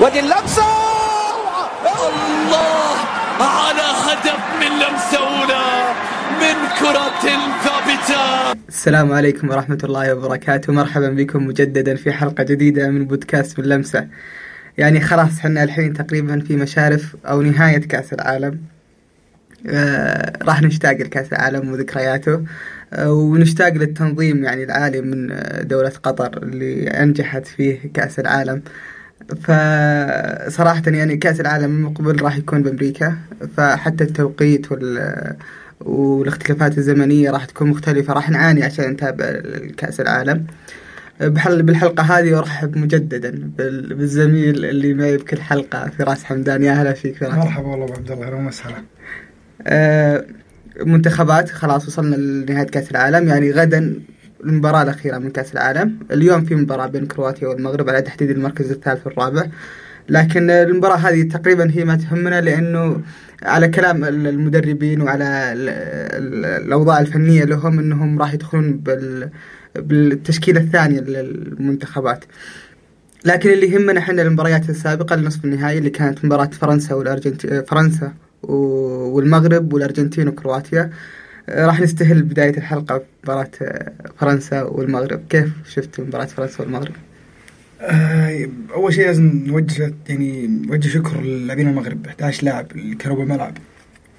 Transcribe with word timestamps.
ودي 0.00 0.20
اللمسة. 0.20 0.62
الله 2.08 2.96
على 3.40 3.86
هدف 4.06 4.40
من 4.60 4.72
لمسة 4.82 5.18
أولى 5.18 5.94
من 6.40 6.56
كرة 6.78 7.10
ثابتة. 7.64 8.52
السلام 8.68 9.12
عليكم 9.12 9.50
ورحمة 9.50 9.78
الله 9.84 10.14
وبركاته. 10.14 10.72
مرحبا 10.72 11.08
بكم 11.08 11.46
مجددا 11.46 11.94
في 11.96 12.12
حلقة 12.12 12.44
جديدة 12.44 12.90
من 12.90 13.04
بودكاست 13.04 13.58
من 13.58 13.64
لمسة. 13.64 14.06
يعني 14.78 15.00
خلاص 15.00 15.40
حنا 15.40 15.62
الحين 15.62 15.92
تقريبا 15.92 16.40
في 16.40 16.56
مشارف 16.56 17.16
أو 17.26 17.42
نهاية 17.42 17.80
كأس 17.80 18.12
العالم. 18.12 18.60
آه 19.66 20.32
راح 20.42 20.62
نشتاق 20.62 20.92
لكأس 20.96 21.32
العالم 21.32 21.72
وذكرياته. 21.72 22.44
آه 22.92 23.12
ونشتاق 23.12 23.72
للتنظيم 23.72 24.44
يعني 24.44 24.64
العالي 24.64 25.00
من 25.00 25.30
آه، 25.30 25.62
دولة 25.62 25.92
قطر 26.02 26.42
اللي 26.42 26.88
أنجحت 26.88 27.46
فيه 27.46 27.92
كأس 27.94 28.18
العالم. 28.18 28.62
فصراحة 29.30 30.82
يعني 30.86 31.16
كأس 31.16 31.40
العالم 31.40 31.64
المقبل 31.76 32.22
راح 32.22 32.36
يكون 32.36 32.62
بأمريكا 32.62 33.16
فحتى 33.56 34.04
التوقيت 34.04 34.72
وال 34.72 35.36
والاختلافات 35.80 36.78
الزمنية 36.78 37.30
راح 37.30 37.44
تكون 37.44 37.68
مختلفة 37.70 38.12
راح 38.14 38.30
نعاني 38.30 38.62
عشان 38.64 38.90
نتابع 38.90 39.40
كأس 39.76 40.00
العالم. 40.00 40.46
بحل 41.20 41.62
بالحلقة 41.62 42.02
هذه 42.02 42.38
أرحب 42.38 42.76
مجددا 42.78 43.30
بال- 43.58 43.94
بالزميل 43.94 44.64
اللي 44.64 44.94
معي 44.94 45.16
بكل 45.16 45.40
حلقة 45.40 45.90
فراس 45.98 46.24
حمدان. 46.24 46.62
يا 46.62 46.72
هلا 46.72 46.92
فيك 46.92 47.16
فراس. 47.16 47.34
مرحبا 47.34 47.66
والله 47.68 47.84
أبو 47.84 47.94
عبد 47.94 48.10
الله 48.10 48.26
أهلا 48.26 48.46
وسهلا. 48.48 48.76
آه، 49.66 50.24
منتخبات 50.86 51.50
خلاص 51.50 51.86
وصلنا 51.88 52.16
لنهاية 52.16 52.66
كأس 52.66 52.90
العالم 52.90 53.28
يعني 53.28 53.50
غدا 53.50 53.94
المباراة 54.44 54.82
الأخيرة 54.82 55.18
من 55.18 55.30
كأس 55.30 55.52
العالم. 55.52 55.98
اليوم 56.10 56.44
في 56.44 56.54
مباراة 56.54 56.86
بين 56.86 57.06
كرواتيا 57.06 57.48
والمغرب 57.48 57.88
على 57.88 58.02
تحديد 58.02 58.30
المركز 58.30 58.70
الثالث 58.70 59.06
والرابع. 59.06 59.46
لكن 60.08 60.50
المباراة 60.50 60.96
هذه 60.96 61.22
تقريبا 61.22 61.70
هي 61.70 61.84
ما 61.84 61.96
تهمنا 61.96 62.40
لأنه 62.40 63.02
على 63.42 63.68
كلام 63.68 64.04
المدربين 64.04 65.00
وعلى 65.02 65.24
ال- 65.52 65.68
ال- 65.68 66.64
الأوضاع 66.66 67.00
الفنية 67.00 67.44
لهم 67.44 67.78
أنهم 67.78 68.18
راح 68.18 68.34
يدخلون 68.34 68.72
بال 68.72 69.30
بالتشكيلة 69.76 70.60
الثانية 70.60 71.00
للمنتخبات. 71.00 72.24
لكن 73.24 73.50
اللي 73.50 73.72
يهمنا 73.72 73.98
إحنا 73.98 74.22
المباريات 74.22 74.70
السابقة 74.70 75.16
لنصف 75.16 75.44
النهائي 75.44 75.78
اللي 75.78 75.90
كانت 75.90 76.24
مباراة 76.24 76.46
فرنسا 76.46 76.94
والأرجنتين 76.94 77.62
فرنسا 77.62 78.12
والمغرب 78.42 79.72
والأرجنتين 79.72 80.28
وكرواتيا. 80.28 80.90
راح 81.54 81.80
نستهل 81.80 82.22
بداية 82.22 82.56
الحلقة 82.56 83.02
بمباراة 83.24 83.50
آه، 83.62 83.92
فرنسا 84.18 84.62
والمغرب. 84.62 85.20
كيف 85.30 85.52
شفت 85.68 86.00
مباراة 86.00 86.24
فرنسا 86.24 86.62
والمغرب؟ 86.62 86.92
آه، 87.80 88.48
أول 88.74 88.94
شيء 88.94 89.06
لازم 89.06 89.44
نوجه 89.46 89.94
يعني 90.08 90.46
نوجه 90.46 90.88
شكر 90.88 91.20
للاعبين 91.20 91.68
المغرب 91.68 92.06
11 92.06 92.44
لاعب 92.44 92.72
اللي 92.72 92.94
كانوا 92.94 93.16
بالملعب 93.16 93.54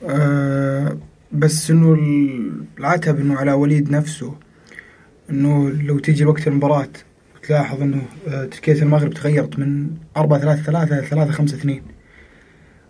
آه، 0.09 0.97
بس 1.31 1.71
إنه 1.71 1.97
العتب 2.79 3.19
إنه 3.19 3.35
على 3.35 3.51
وليد 3.51 3.91
نفسه 3.91 4.35
إنه 5.29 5.69
لو 5.69 5.99
تيجي 5.99 6.25
وقت 6.25 6.47
المباراة 6.47 6.87
تلاحظ 7.47 7.81
إنه 7.81 8.01
آه، 8.27 8.45
تشكيلة 8.45 8.81
المغرب 8.81 9.13
تغيرت 9.13 9.59
من 9.59 9.87
4 10.17 10.39
3 10.39 10.61
3 10.63 10.99
ل 10.99 11.05
3 11.07 11.31
5 11.31 11.55
2 11.57 11.81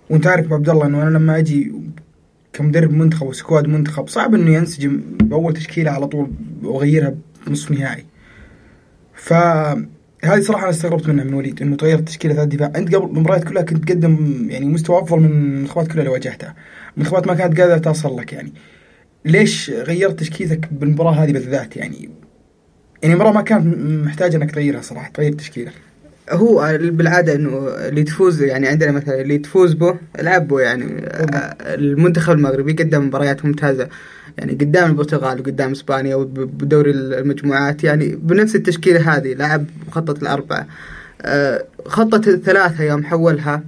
وأنت 0.10 0.28
عارف 0.28 0.46
أبو 0.46 0.56
عبد 0.56 0.70
الله 0.70 0.86
إنه 0.86 1.04
أنا 1.04 1.18
لما 1.18 1.38
أجي 1.38 1.72
كمدرب 2.54 2.92
منتخب 2.92 3.28
وسكواد 3.28 3.68
منتخب 3.68 4.08
صعب 4.08 4.36
إنه 4.36 4.54
ينسجم 4.54 5.02
بأول 5.22 5.54
تشكيلة 5.54 5.92
على 5.92 6.08
طول 6.08 6.32
وأغيرها 6.64 7.16
بنصف 7.48 7.72
نهائي. 7.72 8.06
فهذه 9.14 10.42
صراحة 10.42 10.64
أنا 10.64 10.70
استغربت 10.70 11.08
منها 11.08 11.24
من 11.24 11.34
وليد 11.34 11.62
إنه 11.62 11.76
تغير 11.76 12.00
تشكيلة 12.00 12.34
ثلاث 12.34 12.48
دفاع. 12.48 12.72
أنت 12.76 12.96
قبل 12.96 13.18
المباريات 13.18 13.44
كلها 13.44 13.64
كنت 13.64 13.86
تقدم 13.90 14.46
يعني 14.50 14.66
مستوى 14.66 15.02
أفضل 15.02 15.20
من 15.20 15.26
المنتخبات 15.26 15.88
كلها 15.88 16.00
اللي 16.00 16.10
واجهتها. 16.10 16.56
المنتخبات 16.96 17.28
ما 17.28 17.34
كانت 17.34 17.62
قادرة 17.62 17.78
توصل 17.78 18.18
لك 18.18 18.34
يعني. 18.34 18.54
ليش 19.26 19.70
غيرت 19.70 20.20
تشكيلتك 20.20 20.74
بالمباراة 20.74 21.12
هذه 21.12 21.32
بالذات 21.32 21.78
يعني؟ 21.78 22.10
يعني 23.02 23.14
المباراه 23.14 23.32
ما 23.32 23.42
كانت 23.42 23.78
محتاجة 24.08 24.38
إنك 24.38 24.52
تغيرها 24.52 24.82
صراحة 24.82 25.12
تغير 25.12 25.34
تشكيلك. 25.34 25.74
هو 26.30 26.78
بالعادة 26.82 27.36
إنه 27.36 27.68
اللي 27.68 28.04
تفوز 28.04 28.42
يعني 28.42 28.68
عندنا 28.68 28.92
مثلا 28.92 29.22
اللي 29.22 29.38
تفوز 29.38 29.74
به 29.74 29.96
العب 30.20 30.48
به 30.48 30.60
يعني 30.62 30.86
المنتخب 31.62 32.34
المغربي 32.34 32.74
قدم 32.74 33.06
مباريات 33.08 33.46
ممتازة. 33.46 33.88
يعني 34.38 34.54
قدام 34.54 34.90
البرتغال 34.90 35.40
وقدام 35.40 35.72
إسبانيا 35.72 36.16
وبدوري 36.16 36.92
المجموعات 36.92 37.84
يعني 37.84 38.16
بنفس 38.16 38.56
التشكيلة 38.56 39.16
هذه 39.16 39.34
لعب 39.34 39.66
خطة 39.92 40.22
الأربعة 40.22 40.68
آه، 41.22 41.66
خطة 41.86 42.30
الثلاثة 42.30 42.84
يوم 42.84 43.04
حولها 43.04 43.64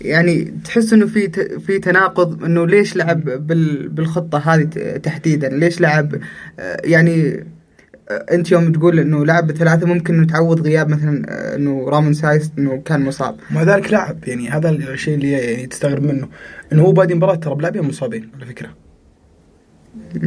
يعني 0.00 0.54
تحس 0.64 0.92
إنه 0.92 1.06
في 1.06 1.28
في 1.66 1.78
تناقض 1.78 2.44
إنه 2.44 2.66
ليش 2.66 2.96
لعب 2.96 3.24
بال- 3.46 3.88
بالخطة 3.88 4.38
هذه 4.38 4.64
تحديدا؟ 4.96 5.48
ليش 5.48 5.80
لعب؟ 5.80 6.14
آه، 6.58 6.80
يعني 6.84 7.44
انت 8.10 8.52
يوم 8.52 8.72
تقول 8.72 9.00
إنه 9.00 9.24
لعب 9.24 9.46
بثلاثة 9.46 9.86
ممكن 9.86 10.14
إنه 10.14 10.26
تعوض 10.26 10.60
غياب 10.60 10.88
مثلا 10.88 11.22
آه، 11.28 11.56
إنه 11.56 11.88
رومان 11.88 12.14
سايس 12.14 12.50
إنه 12.58 12.82
كان 12.84 13.02
مصاب. 13.04 13.36
مع 13.50 13.62
ذلك 13.62 13.92
لاعب 13.92 14.28
يعني 14.28 14.48
هذا 14.48 14.70
الشيء 14.70 15.14
اللي 15.14 15.30
يعني 15.30 15.66
تستغرب 15.66 16.02
منه. 16.02 16.28
إنه 16.72 16.82
هو 16.82 16.92
بادي 16.92 17.12
المباراه 17.12 17.34
ترى 17.34 17.54
بلاعبين 17.54 17.82
مصابين 17.82 18.30
على 18.34 18.46
فكرة. 18.46 18.68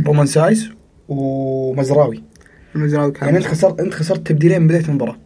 رومان 0.05 0.25
سايس 0.25 0.69
ومزراوي. 1.07 2.23
المزراوي 2.75 3.11
كان 3.11 3.25
يعني 3.25 3.37
أنت. 3.37 3.47
خسرت 3.47 3.79
أنت 3.79 3.93
خسرت 3.93 4.27
تبديلين 4.27 4.61
من 4.61 4.67
بدايه 4.67 4.85
المباراة. 4.85 5.17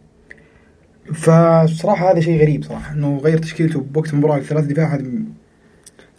فصراحة 1.14 2.12
هذا 2.12 2.20
شيء 2.20 2.40
غريب 2.42 2.64
صراحة 2.64 2.94
إنه 2.94 3.18
غير 3.18 3.38
تشكيلته 3.38 3.80
بوقت 3.80 4.12
المباراة 4.12 4.40
ثلاث 4.40 4.64
دفاع 4.64 4.94
هذه 4.94 5.10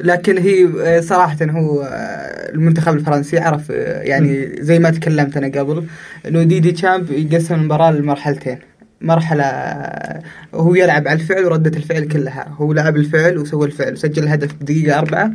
لكن 0.03 0.38
هي 0.38 0.69
آه، 0.81 1.00
صراحة 1.00 1.38
هو 1.41 1.81
آه، 1.81 2.52
المنتخب 2.52 2.94
الفرنسي 2.94 3.40
عرف 3.40 3.72
آه، 3.72 4.02
يعني 4.02 4.56
زي 4.59 4.80
ما 4.80 4.90
تكلمت 4.90 5.38
أنا 5.38 5.59
قبل 5.59 5.84
انه 6.28 6.44
ديدي 6.44 6.72
تشامب 6.72 7.12
يقسم 7.12 7.56
المباراة 7.56 7.91
لمرحلتين. 7.91 8.59
مرحلة 9.02 9.44
هو 10.53 10.75
يلعب 10.75 11.08
على 11.08 11.19
الفعل 11.19 11.46
وردة 11.46 11.78
الفعل 11.78 12.03
كلها. 12.03 12.47
هو 12.58 12.74
لعب 12.74 12.96
الفعل 12.97 13.38
وسوى 13.38 13.68
الفعل 13.68 13.94
وسجل 13.94 14.24
الهدف 14.24 14.53
بدقيقة 14.53 15.00
أربعة. 15.00 15.31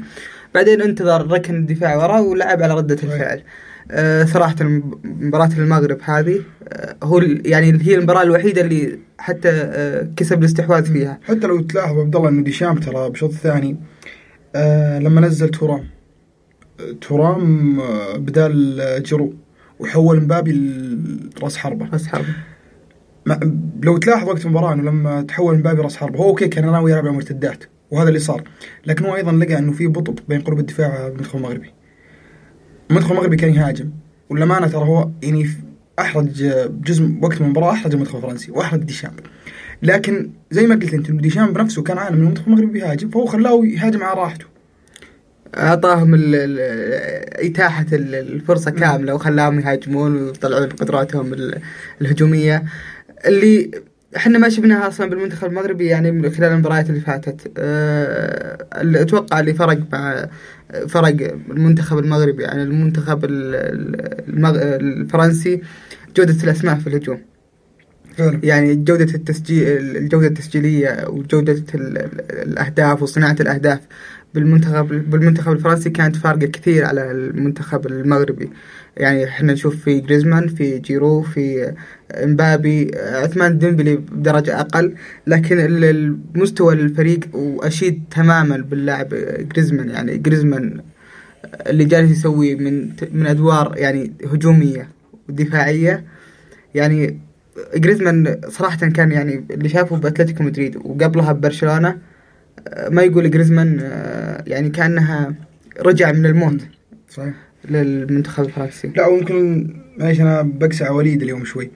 بعدين 0.55 0.83
انتظر 0.83 1.31
ركن 1.31 1.55
الدفاع 1.55 1.97
ورا 1.97 2.19
ولعب 2.19 2.63
على 2.63 2.75
ردة 2.75 2.95
الفعل. 3.03 3.43
آه، 3.91 4.25
صراحة 4.25 4.57
مباراة 5.05 5.51
المغرب 5.59 5.99
هذه 6.03 6.41
آه، 6.69 6.97
هو 7.03 7.21
يعني 7.45 7.79
هي 7.83 7.95
المباراة 7.95 8.23
الوحيدة 8.23 8.61
اللي 8.61 8.99
حتى 9.19 9.49
آه، 9.51 10.09
كسب 10.17 10.39
الاستحواذ 10.39 10.93
فيها. 10.93 11.19
حتى 11.29 11.47
لو 11.47 11.61
تلاحظ 11.61 11.99
عبد 11.99 12.17
الله 12.17 12.29
إنه 12.29 12.43
ديشام 12.43 12.77
ترى 12.77 13.11
بالشوط 13.11 13.31
الثاني 13.31 13.77
آه 14.57 14.99
لما 14.99 15.21
نزل 15.21 15.49
تورام 15.49 15.85
آه، 16.81 16.93
تورام 17.01 17.81
آه 17.81 18.17
بدال 18.17 18.81
آه، 18.81 18.99
جيرو. 18.99 19.35
وحول 19.81 20.21
مبابي 20.21 20.53
لرأس 21.41 21.57
حربة. 21.57 21.89
رأس 21.93 22.07
حربة. 22.07 22.29
ما 23.27 23.41
لو 23.83 23.97
تلاحظ 23.97 24.29
وقت 24.29 24.45
المباراة 24.45 24.73
إنه 24.73 24.83
لما 24.83 25.23
تحول 25.23 25.59
مبابي 25.59 25.83
رأس 25.83 25.97
حربة 25.97 26.19
هو 26.19 26.29
أوكي 26.29 26.49
كان 26.49 26.73
ناوي 26.73 26.91
يلعب 26.91 27.03
على 27.05 27.11
المرتدات 27.11 27.65
وهذا 27.91 28.09
اللي 28.09 28.19
صار. 28.19 28.43
لكن 28.87 29.05
هو 29.05 29.17
أيضا 29.17 29.33
لقى 29.33 29.59
إنه 29.59 29.73
في 29.73 29.87
بطء 29.87 30.15
بين 30.29 30.41
قلوب 30.41 30.59
الدفاع 30.59 31.09
بالمنتخب 31.09 31.37
المغربي. 31.37 31.71
المنتخب 32.91 33.13
المغربي 33.13 33.37
كان 33.37 33.55
يهاجم. 33.55 33.91
والأمانة 34.31 34.67
ترى 34.67 34.85
هو 34.85 35.11
يعني 35.23 35.47
أحرج 35.99 36.53
جزء 36.83 37.19
وقت 37.23 37.41
المباراة 37.41 37.73
أحرج 37.73 37.93
المنتخب 37.93 38.17
الفرنسي 38.17 38.53
وأحرج 38.53 38.81
ديشامب. 38.81 39.21
لكن 39.83 40.31
زي 40.51 40.67
ما 40.67 40.75
قلت 40.75 40.95
انت 40.95 41.11
إنه 41.11 41.21
ديشامب 41.21 41.59
نفسه 41.59 41.83
كان 41.83 41.99
عالم 41.99 42.17
من 42.17 42.23
المنتخب 42.23 42.47
المغربي 42.49 42.67
بيهاجم 42.73 43.11
فهو 43.11 43.27
خلاه 43.27 43.61
يهاجم 43.65 44.03
على 44.03 44.21
راحته. 44.21 44.45
أعطاهم 45.57 46.15
إتاحة 47.47 47.87
ال- 47.93 48.15
الفرصة 48.15 48.71
كاملة 48.71 49.15
وخلاهم 49.15 49.61
يهاجمون 49.61 50.17
ويطلعون 50.23 50.69
قدراتهم 50.69 51.33
ال- 51.33 51.61
الهجومية. 52.01 52.65
اللي 53.27 53.71
إحنا 54.17 54.39
ما 54.39 54.49
شفناها 54.49 54.89
أصلا 54.89 55.11
بالمنتخب 55.11 55.49
المغربي 55.49 55.87
يعني 55.87 56.11
من 56.11 56.31
خلال 56.31 56.53
المباريات 56.53 56.91
اللي 56.91 57.01
فاتت. 57.01 57.53
أه 57.59 58.67
اللي 58.81 59.03
أتوقع 59.03 59.41
اللي 59.41 59.55
فرق 59.55 59.79
مع 59.93 60.29
فرق 60.89 61.37
المنتخب 61.51 61.99
المغربي 61.99 62.43
يعني 62.43 62.63
المنتخب 62.63 63.25
الفرنسي 64.29 65.63
جودة 66.17 66.45
الأسماء 66.45 66.75
في 66.79 66.87
الهجوم. 66.87 67.21
فعلا 68.19 68.41
يعني 68.43 68.75
جودة 68.75 69.15
التسجيل 69.15 69.97
الجودة 69.97 70.27
التسجيلية 70.27 71.05
وجودة 71.09 71.53
ال- 71.75 71.99
ال- 71.99 72.49
الأهداف 72.49 73.03
وصناعة 73.03 73.37
الأهداف 73.41 73.81
بالمنتخب 74.35 74.89
بالمنتخب 75.11 75.53
الفرنسي 75.53 75.91
كانت 75.91 76.17
فارقة 76.17 76.47
كثير 76.47 76.85
على 76.85 77.11
المنتخب 77.11 77.87
المغربي. 77.87 78.51
يعني 78.97 79.25
إحنا 79.25 79.53
نشوف 79.53 79.77
في 79.85 80.01
جريزمان 80.01 80.49
في 80.49 80.79
جيرو 80.79 81.23
في 81.23 81.73
إمبابي 82.15 82.91
عثمان 82.97 83.59
ديمبلي 83.59 83.97
بدرجة 83.97 84.61
أقل 84.61 84.95
لكن 85.27 85.61
ال- 85.61 85.85
المستوى 86.35 86.75
الفريق 86.75 87.21
وأشيد 87.37 88.03
تماما 88.11 88.57
باللاعب 88.57 89.09
جريزمان. 89.55 89.91
يعني 89.91 90.19
جريزمان 90.19 90.81
اللي 91.67 91.85
جالس 91.85 92.11
يسوي 92.11 92.55
من 92.55 92.89
من 93.13 93.27
أدوار 93.27 93.75
يعني 93.77 94.13
هجومية 94.33 94.89
ودفاعية. 95.29 96.05
يعني 96.75 97.19
جريزمان 97.77 98.41
صراحة 98.49 98.77
كان 98.77 99.13
يعني 99.13 99.45
اللي 99.51 99.69
شافه 99.69 99.97
بأتلتيكو 99.97 100.43
مدريد 100.43 100.77
وقبلها 100.77 101.33
ببرشلونة 101.33 101.99
آه، 102.69 102.89
ما 102.89 103.03
يقول 103.03 103.31
جريزمان 103.31 103.79
آه، 103.83 104.45
يعني 104.47 104.71
كأنها 104.71 105.35
رجع 105.81 106.13
من 106.13 106.27
الموت 106.27 106.61
صحيح. 107.11 107.35
للمنتخب 107.71 108.45
الفرنسي. 108.45 108.93
لا 108.97 109.07
ويمكن 109.07 109.69
معليش 109.99 110.21
أنا 110.21 110.43
بقسع 110.43 110.91
وليد 110.91 111.23
اليوم 111.23 111.45
شوي. 111.45 111.71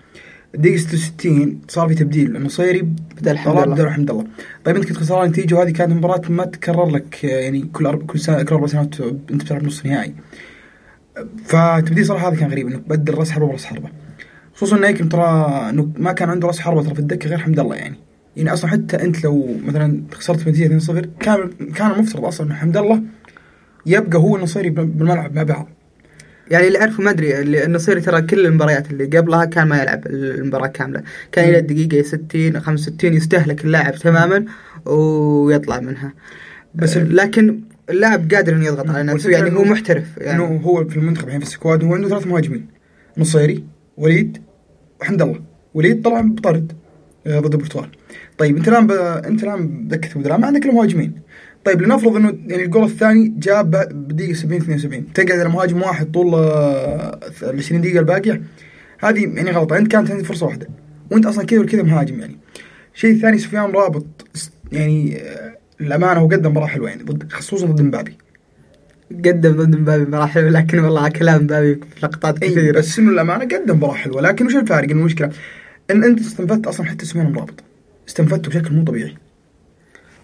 الدقيقة 0.55 0.76
66 0.76 1.61
صار 1.69 1.88
في 1.88 1.94
تبديل 1.94 2.37
النصيري 2.37 2.82
بدل 3.20 3.38
حمد 3.38 3.58
الله. 3.58 3.75
بدل 3.75 3.90
حمد 3.90 4.11
الله 4.11 4.26
طيب 4.64 4.76
أنت 4.76 4.84
كنت 4.84 4.96
خسران 4.96 5.29
نتيجة 5.29 5.55
وهذه 5.55 5.70
كانت 5.70 5.93
مباراة 5.93 6.23
ما 6.29 6.44
تكرر 6.44 6.90
لك 6.90 7.25
يعني 7.25 7.62
كل 7.73 7.87
أرب... 7.87 8.06
كل 8.06 8.20
سنة 8.20 8.43
كل 8.43 8.55
أربع 8.55 8.67
سنوات 8.67 9.00
أنت 9.00 9.43
بتلعب 9.44 9.64
نص 9.64 9.87
نهائي. 9.87 10.14
فتبديل 11.44 12.06
صراحة 12.06 12.29
هذا 12.29 12.37
كان 12.37 12.50
غريب 12.50 12.67
انك 12.67 12.84
تبدل 12.84 13.14
رأس 13.14 13.31
حربة 13.31 13.46
برأس 13.46 13.64
حربة. 13.64 13.88
خصوصا 14.54 14.76
انه 14.76 14.87
يمكن 14.87 15.08
ترى 15.08 15.56
إنه 15.70 15.93
ما 15.99 16.12
كان 16.12 16.31
عنده 16.31 16.46
رأس 16.49 16.60
حربة 16.60 16.82
ترى 16.82 16.94
في 16.94 17.00
الدكة 17.00 17.28
غير 17.28 17.38
حمد 17.38 17.60
الله 17.60 17.76
يعني. 17.76 17.96
يعني 18.37 18.52
أصلا 18.52 18.70
حتى 18.70 19.02
أنت 19.02 19.25
لو 19.25 19.56
مثلا 19.66 20.02
خسرت 20.12 20.44
بنتيجة 20.44 20.78
2-0 20.78 21.06
كان 21.20 21.50
كان 21.75 21.90
المفترض 21.90 22.25
أصلا 22.25 22.46
إنه 22.46 22.54
حمد 22.54 22.76
الله 22.76 23.02
يبقى 23.87 24.19
هو 24.19 24.37
النصيري 24.37 24.70
بالملعب 24.70 25.34
مع 25.34 25.43
بعض. 25.43 25.69
يعني 26.50 26.66
اللي 26.66 26.81
أعرفه 26.81 27.02
ما 27.02 27.10
أدري 27.10 27.40
النصيري 27.64 28.00
ترى 28.00 28.22
كل 28.22 28.46
المباريات 28.46 28.90
اللي 28.90 29.19
قبلها 29.19 29.44
كان 29.44 29.69
ما 29.69 29.82
يلعب 29.82 30.06
المباراة 30.06 30.66
كاملة. 30.66 31.02
كان 31.32 31.48
إلى 31.48 31.58
الدقيقه 31.58 32.02
60 32.02 32.60
65 32.60 33.14
يستهلك 33.14 33.64
اللاعب 33.64 33.94
تماما 33.94 34.44
ويطلع 34.87 35.81
منها. 35.81 36.12
بس 36.75 36.96
لكن 36.96 37.60
اللاعب 37.90 38.34
قادر 38.34 38.55
إنه 38.55 38.66
يضغط 38.66 38.90
على 38.90 39.02
نفسه 39.02 39.31
يعني 39.31 39.56
هو 39.56 39.64
محترف 39.64 40.05
يعني. 40.19 40.64
هو 40.64 40.84
في 40.84 40.96
المنتخب 40.96 41.26
الحين 41.26 41.40
في 41.40 41.46
السكواد 41.46 41.84
هو 41.84 41.94
عنده 41.94 42.08
ثلاث 42.08 42.26
مهاجمين. 42.26 42.66
نصيري 43.19 43.64
وليد 43.97 44.43
وحمد 45.00 45.23
الله 45.23 45.41
وليد 45.75 46.03
طلع 46.03 46.21
بطرد 46.21 46.73
آه، 47.27 47.41
ضد 47.41 47.55
البرتغال 47.55 47.89
طيب 48.39 48.56
انت 48.56 48.69
الآن 48.69 48.87
ب... 48.87 48.91
انت 49.27 49.44
الآن 49.44 49.67
بدكه 49.67 50.21
بدلاء 50.21 50.39
ما 50.39 50.47
عندك 50.47 50.65
إلا 50.65 50.73
مهاجمين. 50.73 51.12
طيب 51.65 51.83
لنفرض 51.83 52.17
إنه 52.17 52.39
يعني 52.47 52.65
الجول 52.65 52.85
الثاني 52.85 53.35
جاء 53.39 53.62
بدقيقة 53.62 54.33
70 54.33 54.61
72 54.61 55.12
تقعد 55.12 55.39
على 55.39 55.49
مهاجم 55.49 55.83
واحد 55.83 56.11
طول 56.12 56.35
آه، 56.35 57.21
ال 57.43 57.59
20 57.59 57.81
دقيقة 57.81 57.99
الباقية. 57.99 58.43
هذه 58.99 59.21
يعني 59.21 59.50
غلطة 59.50 59.79
انت 59.79 59.93
كانت 59.93 60.11
عندك 60.11 60.25
فرصة 60.25 60.47
واحدة 60.47 60.69
وانت 61.11 61.27
أصلا 61.27 61.44
كذا 61.44 61.61
وكذا 61.61 61.83
مهاجم 61.83 62.21
يعني. 62.21 62.37
شيء 62.94 63.17
ثاني 63.17 63.39
سفيان 63.39 63.71
رابط 63.71 64.06
يعني 64.73 65.17
آه، 65.21 65.56
الامانه 65.81 66.21
هو 66.21 66.27
قدم 66.27 66.50
مباراه 66.50 66.67
حلوة 66.67 66.91
يعني 66.91 67.03
ضد 67.03 67.33
خصوصا 67.33 67.67
ضد 67.67 67.83
مبابي. 67.83 68.17
قدم 69.12 69.53
ضد 69.53 69.76
مبابي 69.76 70.11
مراحل 70.11 70.53
لكن 70.53 70.79
والله 70.79 71.09
كلام 71.09 71.43
مبابي 71.43 71.75
في 71.75 72.06
لقطات 72.06 72.43
اي 72.43 72.49
كثيرة. 72.50 72.79
بس 72.79 72.99
انه 72.99 73.11
الأمانة؟ 73.11 73.44
قدم 73.44 73.76
مباراه 73.76 73.94
حلوة 73.94 74.23
لكن 74.23 74.47
وش 74.47 74.56
الفارق؟ 74.56 74.91
المشكلة 74.91 75.31
إن 75.91 76.05
أنت 76.05 76.20
استنفدت 76.20 76.67
أصلا 76.67 76.87
حتى 76.87 77.06
سفيان 77.06 77.32
مرابط 77.32 77.55
استنفدته 78.09 78.50
بشكل 78.50 78.75
مو 78.75 78.85
طبيعي. 78.85 79.14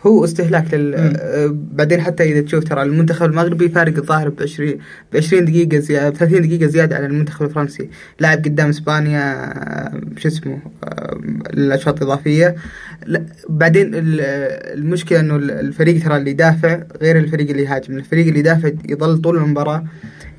هو 0.07 0.25
استهلاك 0.25 0.75
لل. 0.75 0.95
آه، 0.95 1.57
بعدين 1.73 2.01
حتى 2.01 2.23
إذا 2.25 2.41
تشوف 2.41 2.65
ترى 2.65 2.83
المنتخب 2.83 3.27
المغربي 3.31 3.69
فارق 3.69 3.97
الظاهر 3.97 4.29
ب 4.29 4.43
20 4.43 4.75
ب 5.13 5.17
20 5.17 5.45
دقيقة 5.45 5.79
زيادة 5.79 6.11
ب 6.11 6.15
30 6.15 6.43
دقيقة 6.43 6.67
زيادة 6.67 6.97
على 6.97 7.07
المنتخب 7.07 7.47
الفرنسي، 7.47 7.89
لاعب 8.21 8.39
قدام 8.39 8.69
إسبانيا 8.69 9.21
آه، 9.35 10.01
شو 10.17 10.29
اسمه 10.29 10.59
آه، 10.85 11.19
الأشواط 11.51 11.97
الإضافية. 12.03 12.55
لا 13.07 13.25
بعدين 13.49 13.95
ال- 13.95 14.21
المشكلة 14.79 15.21
إنه 15.21 15.37
ال- 15.37 15.51
الفريق 15.51 16.05
ترى 16.05 16.17
اللي 16.17 16.31
يدافع 16.31 16.81
غير 17.03 17.19
الفريق 17.19 17.51
اللي 17.51 17.63
يهاجم، 17.63 17.97
الفريق 17.97 18.27
اللي 18.27 18.39
يدافع 18.39 18.71
يظل 18.89 19.19
طول 19.21 19.37
المباراة 19.37 19.85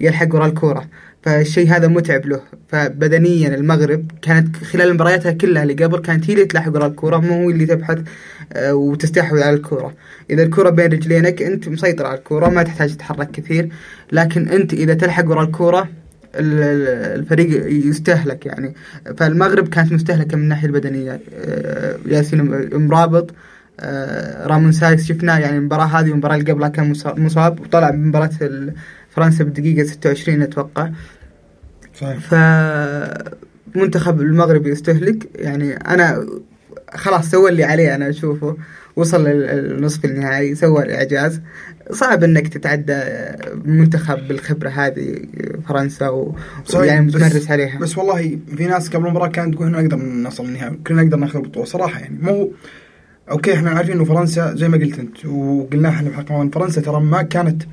يلحق 0.02 0.36
وراء 0.36 0.48
الكورة. 0.50 0.86
فالشيء 1.24 1.70
هذا 1.70 1.88
متعب 1.88 2.26
له. 2.26 2.42
فبدنيا 2.68 3.56
المغرب 3.56 4.12
كانت 4.22 4.56
خلال 4.58 4.94
مبارياتها 4.94 5.32
كلها 5.32 5.64
اللي 5.64 5.84
قبل 5.84 6.00
كانت 6.00 6.30
هي 6.30 6.34
اللي 6.34 6.46
تلاحق 6.46 6.72
وراء 6.76 6.88
الكورة 6.88 7.18
مو 7.18 7.44
هو 7.44 7.50
اللي 7.50 7.66
تبحث 7.66 8.00
آه، 8.54 8.74
وتستحوذ 8.74 9.42
على 9.44 9.56
الكورة. 9.56 9.94
إذا 10.30 10.44
الكورة 10.44 10.70
بين 10.70 10.86
رجلينك 10.92 11.42
أنت 11.42 11.68
مسيطر 11.70 12.06
على 12.06 12.18
الكورة 12.18 12.50
ما 12.50 12.64
تحتاج 12.64 12.96
تتحرك 12.96 13.32
كثير. 13.32 13.70
لكن 14.12 14.50
أنت 14.50 14.74
إذا 14.74 14.94
تلحق 14.94 15.30
وراء 15.30 15.44
الكورة 15.44 15.82
ال- 16.36 16.60
ال- 16.64 17.20
الفريق 17.20 17.72
يستهلك 17.88 18.46
يعني. 18.46 18.76
فالمغرب 19.18 19.68
كانت 19.68 19.92
مستهلكة 19.94 20.38
من 20.38 20.44
الناحية 20.44 20.68
البدنية. 20.68 21.20
آه، 21.36 21.96
ياسين 22.06 22.70
مرابط 22.74 23.34
آه، 23.82 24.48
رامون 24.48 24.72
سايس 24.72 25.06
شفناه 25.08 25.40
يعني 25.40 25.58
المباراة 25.58 25.86
هذه 25.86 26.10
والمباراة 26.10 26.36
اللي 26.36 26.52
قبلها 26.52 26.70
كان 26.70 26.94
مصا- 26.94 27.20
مصاب 27.20 27.60
وطلع 27.60 27.90
بمباراة 27.90 28.30
ال- 28.42 28.74
فرنسا 29.12 29.44
بالدقيقة 29.44 29.84
26 29.88 30.42
أتوقع. 30.42 30.90
صحيح. 31.96 32.20
فمنتخب 33.74 34.22
المغرب 34.22 34.68
يستهلك. 34.68 35.30
يعني 35.36 35.74
أنا 35.74 36.26
خلاص 36.94 37.32
سوى 37.32 37.50
اللي 37.50 37.64
عليه 37.64 37.96
أنا 37.96 38.10
أشوفه. 38.10 38.58
وصل 38.96 39.28
للنصف 39.28 40.06
النهائي 40.06 40.56
سوى 40.56 40.84
الإعجاز. 40.84 41.42
صعب 41.92 42.24
إنك 42.24 42.48
تتعدى 42.48 43.00
منتخب 43.66 44.28
بالخبرة 44.28 44.70
هذه 44.70 45.16
فرنسا 45.68 46.10
و... 46.10 46.36
بس- 46.68 46.76
متمرس 46.76 47.52
عليها. 47.52 47.80
بس 47.80 47.98
والله 47.98 48.38
في 48.58 48.66
ناس 48.66 48.90
قبل 48.90 49.06
المباراة 49.06 49.28
كانت 49.28 49.54
تقول 49.56 49.68
إحنا 49.68 49.82
نقدر 49.82 49.98
نوصل 49.98 50.46
النهائي. 50.46 50.76
كلنا 50.88 51.04
نقدر 51.04 51.18
ناخذ 51.18 51.40
البطولة. 51.40 51.66
صراحة 51.66 52.00
يعني 52.00 52.18
مو 52.22 52.52
أوكي 53.32 53.54
إحنا 53.54 53.70
عارفين 53.70 53.96
إنه 53.96 54.06
فرنسا 54.06 54.56
زي 54.56 54.68
ما 54.70 54.78
قلت 54.78 55.00
أنت 55.00 55.26
وقلنا 55.26 55.90
إحنا 55.90 56.10
ماضية، 56.30 56.52
فرنسا 56.52 56.82
ترى 56.82 57.00
ما 57.02 57.22
كانت 57.22 57.64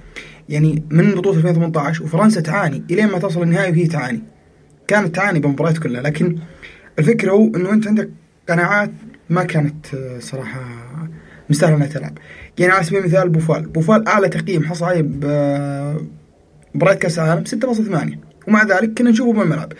يعني 0.48 0.82
من 0.90 1.14
بطولة 1.14 1.36
2018 1.38 2.04
وفرنسا 2.04 2.40
تعاني 2.40 2.82
إلين 2.90 3.06
ما 3.06 3.18
توصل 3.18 3.42
النهائي 3.42 3.70
وهي 3.70 3.86
تعاني. 3.86 4.22
كانت 4.88 5.14
تعاني 5.16 5.38
بالمباريات 5.40 5.78
كلها 5.78 6.02
لكن 6.02 6.38
الفكرة 6.98 7.32
هو 7.32 7.44
إنه 7.56 7.72
أنت 7.72 7.86
عندك 7.86 8.10
قناعات 8.48 8.90
ما 9.30 9.44
كانت 9.44 9.94
آه، 9.94 10.18
صراحة 10.18 10.60
مستاهلة 11.50 11.76
إنها 11.76 11.86
تلعب. 11.86 12.18
يعني 12.58 12.72
على 12.72 12.84
سبيل 12.84 12.98
المثال 13.00 13.28
بوفال. 13.28 13.66
بوفال 13.66 14.08
أعلى 14.08 14.28
تقييم 14.28 14.64
حصل 14.64 14.84
عليه 14.84 15.02
ب- 15.02 16.06
مباريات 16.74 16.98
كأس 16.98 17.18
العالم 17.18 17.44
6.8 17.44 18.18
ومع 18.48 18.64
ذلك 18.64 18.98
كنا 18.98 19.10
نشوفه 19.10 19.32
بالملعب. 19.38 19.72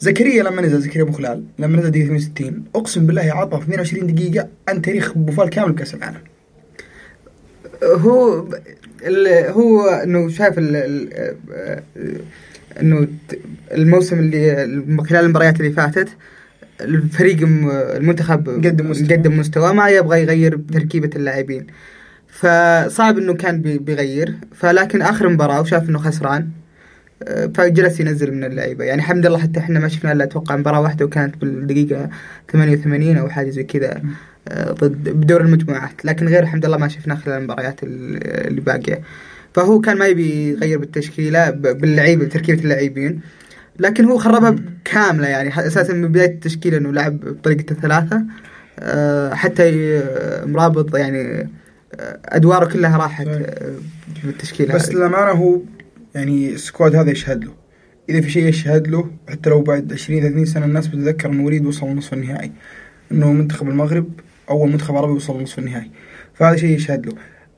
زكريا 0.00 0.42
لما 0.42 0.62
نزل 0.62 0.80
زكريا 0.80 1.02
أبو 1.02 1.12
خلال 1.12 1.44
لما 1.58 1.76
نزل 1.78 1.90
دقيقة 1.90 2.06
68 2.06 2.64
أقسم 2.74 3.06
بالله 3.06 3.22
عطى 3.34 3.56
في 3.58 3.62
22 3.62 4.14
دقيقة 4.14 4.48
عن 4.68 4.82
تاريخ 4.82 5.12
بوفال 5.18 5.48
كامل 5.50 5.72
بكأس 5.72 5.94
العالم. 5.94 6.20
هو 7.84 8.44
هو 9.50 9.88
إنه 9.88 10.28
ال- 10.58 11.10
آه، 11.52 11.82
إنه 12.80 13.08
الموسم 13.72 14.18
اللي 14.18 14.56
خلال 15.08 15.24
المباريات 15.24 15.60
اللي 15.60 15.72
فاتت 15.72 16.08
الفريق 16.80 17.36
المنتخب 17.96 18.48
قدم 18.48 18.90
مستوى. 18.90 19.16
قدم 19.16 19.38
مستوى 19.38 19.72
ما 19.74 19.88
يبغى 19.88 20.22
يغير 20.22 20.60
تركيبة 20.72 21.10
اللاعبين. 21.16 21.66
فصعب 22.28 23.18
إنه 23.18 23.34
كان 23.34 23.62
بي- 23.62 23.78
بيغير. 23.78 24.34
فلكن 24.54 25.02
آخر 25.02 25.28
مباراة 25.28 25.60
وشاف 25.60 25.88
إنه 25.88 25.98
خسران 25.98 26.48
آه، 27.22 27.50
فجلس 27.54 28.00
ينزل 28.00 28.34
من 28.34 28.44
اللعيبة. 28.44 28.84
يعني 28.84 29.00
الحمد 29.00 29.26
لله 29.26 29.38
حتى 29.38 29.60
إحنا 29.60 29.80
ما 29.80 29.88
شفنا 29.88 30.12
إلا 30.12 30.24
أتوقع 30.24 30.56
مباراة 30.56 30.80
واحدة 30.80 31.04
وكانت 31.04 31.36
بالدقيقة 31.36 32.08
88 32.52 33.16
أو 33.16 33.28
حاجة 33.28 33.50
زي 33.50 33.64
كذا. 33.64 34.02
ضد 34.54 35.08
بدور 35.08 35.40
المجموعات 35.40 36.04
لكن 36.04 36.26
غير 36.28 36.42
الحمد 36.42 36.66
لله 36.66 36.76
ما 36.76 36.88
شفناه 36.88 37.14
خلال 37.14 37.38
المباريات 37.38 37.82
ال- 37.82 38.46
اللي 38.48 38.60
باقية. 38.60 39.00
فهو 39.54 39.80
كان 39.80 39.98
ما 39.98 40.06
يبي 40.06 40.48
يغير 40.50 40.78
بالتشكيلة 40.78 41.50
ب- 41.50 41.62
باللعيبة 41.78 42.24
بتركيبة 42.24 42.60
اللاعبين 42.62 43.20
لكن 43.78 44.04
هو 44.04 44.18
خربها 44.18 44.56
كاملة 44.84 45.28
يعني. 45.28 45.66
أساسا 45.66 45.92
من 45.94 46.08
بداية 46.08 46.30
التشكيلة 46.30 46.76
إنه 46.78 46.92
لعب 46.92 47.20
بطريقة 47.20 47.70
الثلاثة 47.72 48.22
آه، 48.78 49.34
حتى 49.34 50.00
مرابط 50.46 50.96
يعني 50.96 51.48
آه، 51.94 52.18
أدواره 52.24 52.64
كلها 52.72 52.96
راحت. 52.98 53.26
آه، 53.26 53.72
بالتشكيلة 54.24 54.74
بس. 54.74 54.88
للأمانة 54.94 55.30
هو 55.30 55.60
يعني 56.14 56.52
السكواد 56.52 56.96
هذا 56.96 57.10
يشهد 57.10 57.44
له. 57.44 57.52
إذا 58.08 58.20
في 58.20 58.30
شيء 58.30 58.46
يشهد 58.46 58.88
له 58.88 59.10
حتى 59.28 59.50
لو 59.50 59.60
بعد 59.62 59.92
20 59.92 60.20
30 60.22 60.44
سنة 60.44 60.64
الناس 60.66 60.86
بتتذكر 60.86 61.30
إنه 61.30 61.44
وليد 61.44 61.66
وصل 61.66 61.86
لنصف 61.88 62.12
النهائي. 62.12 62.52
إنه 63.12 63.32
منتخب 63.32 63.68
المغرب 63.68 64.08
أول 64.50 64.70
منتخب 64.70 64.96
عربي 64.96 65.12
وصل 65.12 65.40
لنصف 65.40 65.58
النهائي. 65.58 65.90
فهذا 66.34 66.56
شيء 66.56 66.76
يشهد 66.76 67.06
له. 67.06 67.12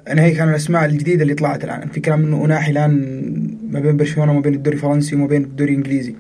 أنا 0.08 0.22
هي 0.22 0.34
كان 0.34 0.48
الأسماء 0.48 0.84
الجديدة 0.84 1.22
اللي 1.22 1.34
طلعت 1.34 1.64
الآن. 1.64 1.88
في 1.88 2.00
كلام 2.00 2.24
انه 2.24 2.44
أناحي 2.44 2.72
الآن 2.72 3.58
ما 3.70 3.80
بين 3.80 3.96
برشلونة 3.96 4.32
وما 4.32 4.40
بين 4.40 4.54
الدوري 4.54 4.76
الفرنسي 4.76 5.16
وما 5.16 5.26
بين 5.26 5.44
الدوري 5.44 5.70
الإنجليزي. 5.70 6.14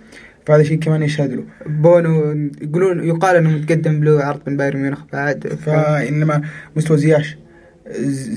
فهذا 0.46 0.62
شيء 0.62 0.78
كمان 0.78 1.02
يشهد 1.02 1.32
له. 1.32 1.44
بونو 1.66 2.36
يقولون 2.62 3.04
يقال 3.04 3.36
إنه 3.36 3.50
متقدم 3.50 4.04
له 4.04 4.24
عرض 4.24 4.40
من 4.46 4.56
بايرن 4.56 4.82
ميونخ 4.82 5.00
بعد. 5.12 5.46
فانما 5.46 6.42
مستوى 6.76 6.98
زياش. 6.98 7.38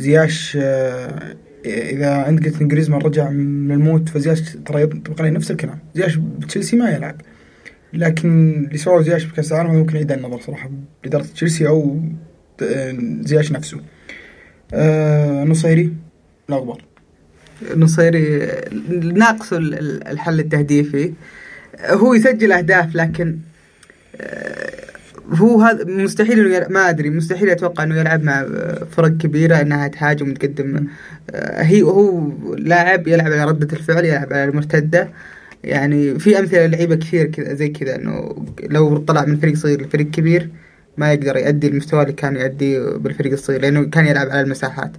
زياش 0.03 0.57
آه، 0.61 1.35
إذا 1.65 2.13
عندك 2.13 2.63
جريزمان 2.63 3.01
رجع 3.01 3.29
من 3.29 3.71
الموت 3.71 4.09
فزياش 4.09 4.41
ترى 4.41 4.81
يطبق 4.81 5.21
عليه 5.21 5.31
نفس 5.31 5.51
الكلام. 5.51 5.79
زياش 5.95 6.15
بتشيلسي 6.15 6.75
ما 6.75 6.89
يلعب. 6.89 7.15
لكن 7.93 8.53
اللي 8.67 8.77
سواه 8.77 9.01
زياش 9.01 9.23
بكاس 9.23 9.51
العالم 9.51 9.69
هذا 9.69 9.79
ممكن 9.79 9.95
يعيد 9.95 10.11
النظر 10.11 10.41
صراحة 10.41 10.69
باداره 11.03 11.23
تشيلسي 11.23 11.67
أو 11.67 12.01
آه، 12.61 12.97
زياش 13.21 13.51
نفسه. 13.51 13.77
آه 14.73 15.43
نصيري 15.43 15.93
لا 16.49 16.55
غبار 16.55 16.81
نصيري 17.75 18.47
ناقص 19.13 19.53
ال- 19.53 19.73
ال- 19.79 20.07
الحل 20.07 20.39
التهديفي. 20.39 21.13
هو 21.85 22.13
يسجل 22.13 22.51
أهداف 22.51 22.95
لكن 22.95 23.37
آه، 24.15 24.87
هو 25.33 25.61
هذا 25.61 25.83
مستحيل 25.85 26.39
إنه 26.39 26.55
يلعب 26.55 26.71
ما 26.71 26.89
أدري 26.89 27.09
مستحيل 27.09 27.49
أتوقع 27.49 27.83
إنه 27.83 27.99
يلعب 27.99 28.23
مع 28.23 28.45
فرق 28.91 29.17
كبيرة 29.17 29.61
إنها 29.61 29.87
تهاجم 29.87 30.29
وتقدم. 30.29 30.87
آه، 31.31 31.61
هي 31.63 31.81
هو 31.81 32.31
لاعب 32.55 33.07
يلعب 33.07 33.31
على 33.31 33.45
ردة 33.45 33.77
الفعل 33.77 34.05
يلعب 34.05 34.33
على 34.33 34.43
المرتدة. 34.43 35.09
يعني 35.63 36.19
في 36.19 36.39
أمثلة 36.39 36.65
لعيبة 36.65 36.95
كثير 36.95 37.25
كذا 37.25 37.53
زي 37.53 37.69
كذا 37.69 37.95
إنه 37.95 38.45
لو 38.63 38.97
طلع 38.97 39.25
من 39.25 39.37
فريق 39.37 39.55
صغير 39.55 39.81
لفريق 39.81 40.11
كبير 40.11 40.49
ما 40.97 41.13
يقدر 41.13 41.37
يؤدي 41.37 41.67
المستوى 41.67 42.01
اللي 42.01 42.13
كان 42.13 42.35
يؤديه 42.35 42.79
بالفريق 42.79 43.31
الصغير 43.31 43.61
لأنه 43.61 43.83
كان 43.83 44.05
يلعب 44.05 44.29
على 44.29 44.41
المساحات. 44.41 44.91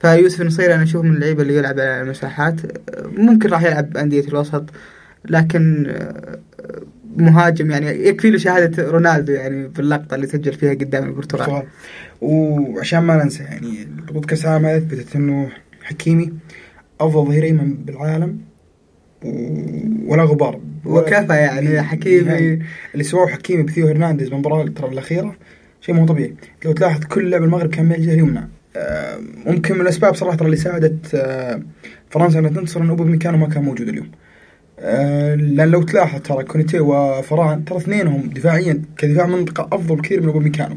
فيوسف 0.00 0.40
نصير 0.40 0.74
أنا 0.74 0.82
أشوف 0.82 1.04
من 1.04 1.14
اللعيبة 1.14 1.42
اللي 1.42 1.56
يلعب 1.56 1.80
على 1.80 2.00
المساحات 2.00 2.60
ممكن 3.04 3.48
راح 3.48 3.62
يلعب 3.62 3.90
بأندية 3.90 4.28
الوسط 4.28 4.64
لكن 5.24 5.86
آه، 5.88 6.38
مهاجم 7.16 7.70
يعني 7.70 7.86
يكفي 7.86 8.30
له 8.30 8.38
شهادة 8.38 8.90
رونالدو 8.90 9.32
يعني 9.32 9.68
باللقطه 9.68 10.14
اللي 10.14 10.26
سجل 10.26 10.52
فيها 10.52 10.74
قدام 10.74 11.04
البرتغال. 11.04 11.62
وعشان 12.20 12.98
ما 13.00 13.24
ننسى 13.24 13.42
يعني 13.42 13.88
العالم 14.10 14.66
هذه 14.66 14.76
اثبتت 14.76 15.16
انه 15.16 15.50
حكيمي 15.82 16.32
أفضل 17.00 17.26
ظهير 17.26 17.44
ايمن 17.44 17.74
بالعالم. 17.74 18.49
ولا 20.06 20.22
غبار. 20.22 20.60
وكفى 20.84 21.32
يعني؟ 21.32 21.82
حكيمي. 21.82 22.20
نهائي. 22.20 22.58
اللي 22.92 23.04
سواه 23.04 23.26
حكيمي 23.26 23.62
بثيو 23.62 23.88
هرنانديز 23.88 24.28
بالمباراة 24.28 24.66
ترى 24.66 24.88
الأخيرة 24.88 25.36
شيء 25.80 25.94
مو 25.94 26.06
طبيعي. 26.06 26.34
لو 26.64 26.72
تلاحظ 26.72 27.04
كل 27.04 27.30
لاعب 27.30 27.44
المغرب 27.44 27.70
كان 27.70 27.84
من 27.84 27.94
الجهة 27.94 28.14
اليمنى. 28.14 28.48
آه، 28.76 29.18
ممكن 29.46 29.74
من 29.74 29.80
الأسباب 29.80 30.14
صراحة 30.14 30.36
ترى 30.36 30.46
اللي 30.46 30.56
ساعدت 30.56 31.14
آه، 31.14 31.62
فرنسا 32.10 32.38
أنها 32.38 32.50
تنتصر 32.50 32.80
أن 32.80 32.88
أوباميكانو 32.88 33.38
ما 33.38 33.48
كان 33.48 33.62
موجود 33.62 33.88
اليوم. 33.88 34.10
آه، 34.78 35.34
لأن 35.34 35.68
لو 35.68 35.82
تلاحظ 35.82 36.20
ترى 36.20 36.44
كونيتي 36.44 36.80
وفران 36.80 37.64
ترى 37.64 37.78
اثنينهم 37.78 38.30
دفاعيا 38.34 38.82
كدفاع 38.98 39.26
منطقة 39.26 39.68
أفضل 39.72 39.96
بكثير 39.96 40.20
من 40.20 40.26
أوباميكانو 40.26 40.76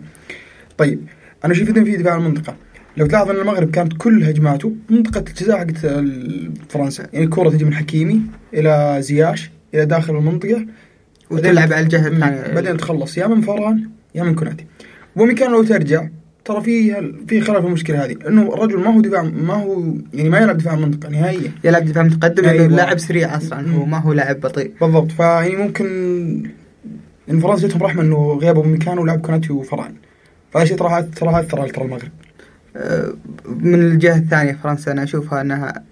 طيب 0.77 0.99
أنا 1.45 1.53
أشوف 1.53 1.69
إذن 1.69 1.83
في 1.83 1.97
دفاع 1.97 2.15
المنطقة. 2.15 2.55
لو 2.97 3.05
تلاحظ 3.05 3.29
ان 3.29 3.35
المغرب 3.35 3.71
كانت 3.71 3.93
كل 3.97 4.23
هجماته 4.23 4.75
منطقة 4.89 5.23
الجزاء 5.27 5.57
حقت 5.57 5.77
فرنسا 6.69 7.07
يعني 7.13 7.25
الكرة 7.25 7.49
تجي 7.49 7.65
من 7.65 7.73
حكيمي 7.73 8.21
إلى 8.53 8.97
زياش 8.99 9.51
إلى 9.73 9.85
داخل 9.85 10.15
المنطقة 10.15 10.65
وتلعب 11.31 11.73
على 11.73 11.83
الجهة. 11.83 12.07
الثانية 12.07 12.53
بعدين 12.53 12.77
تخلص 12.77 13.17
يا 13.17 13.27
من 13.27 13.41
فران 13.41 13.89
يا 14.15 14.23
من 14.23 14.35
كوناتي 14.35 14.65
ومكان 15.15 15.51
لو 15.51 15.63
ترجع 15.63 16.07
ترى 16.45 16.61
في 16.61 16.93
في 17.27 17.41
خلل 17.41 17.61
في 17.61 17.67
المشكلة 17.67 18.05
هذه 18.05 18.15
إنه 18.27 18.53
الرجل 18.53 18.79
ما 18.79 18.95
هو 18.95 19.01
دفاع 19.01 19.23
ما 19.23 19.53
هو 19.53 19.83
يعني 20.13 20.29
ما 20.29 20.39
يلعب 20.39 20.57
دفاع 20.57 20.75
منطقة 20.75 21.09
نهائيا 21.09 21.51
يلعب 21.63 21.85
دفاع 21.85 22.03
متقدم 22.03 22.43
لأنه 22.43 22.53
أيوة. 22.53 22.65
اللاعب 22.65 22.97
سريع 22.97 23.37
أصلا 23.37 23.71
هو. 23.71 23.85
ما 23.85 23.97
هو 23.97 24.13
لاعب 24.13 24.39
بطيء 24.39 24.71
بالضبط 24.81 25.11
فيعني 25.11 25.55
ممكن 25.55 25.87
إن 27.29 27.39
فرنسا 27.39 27.67
جتهم 27.67 27.83
رحمة 27.83 28.01
إنه 28.01 28.39
غياب 28.41 28.59
ابو 28.59 28.69
مكان 28.69 28.97
ولعب 28.97 29.21
كوناتي 29.21 29.53
وفران 29.53 29.93
فهذا 30.51 30.65
شيء 30.65 30.77
ترى 30.77 31.03
ترى 31.03 31.39
اثر 31.39 31.61
على 31.61 31.71
المغرب 31.77 32.11
من 33.47 33.73
الجهة 33.81 34.17
الثانية 34.17 34.59
فرنسا 34.63 34.91
أنا 34.91 35.03
أشوفها 35.03 35.41
أنها 35.41 35.83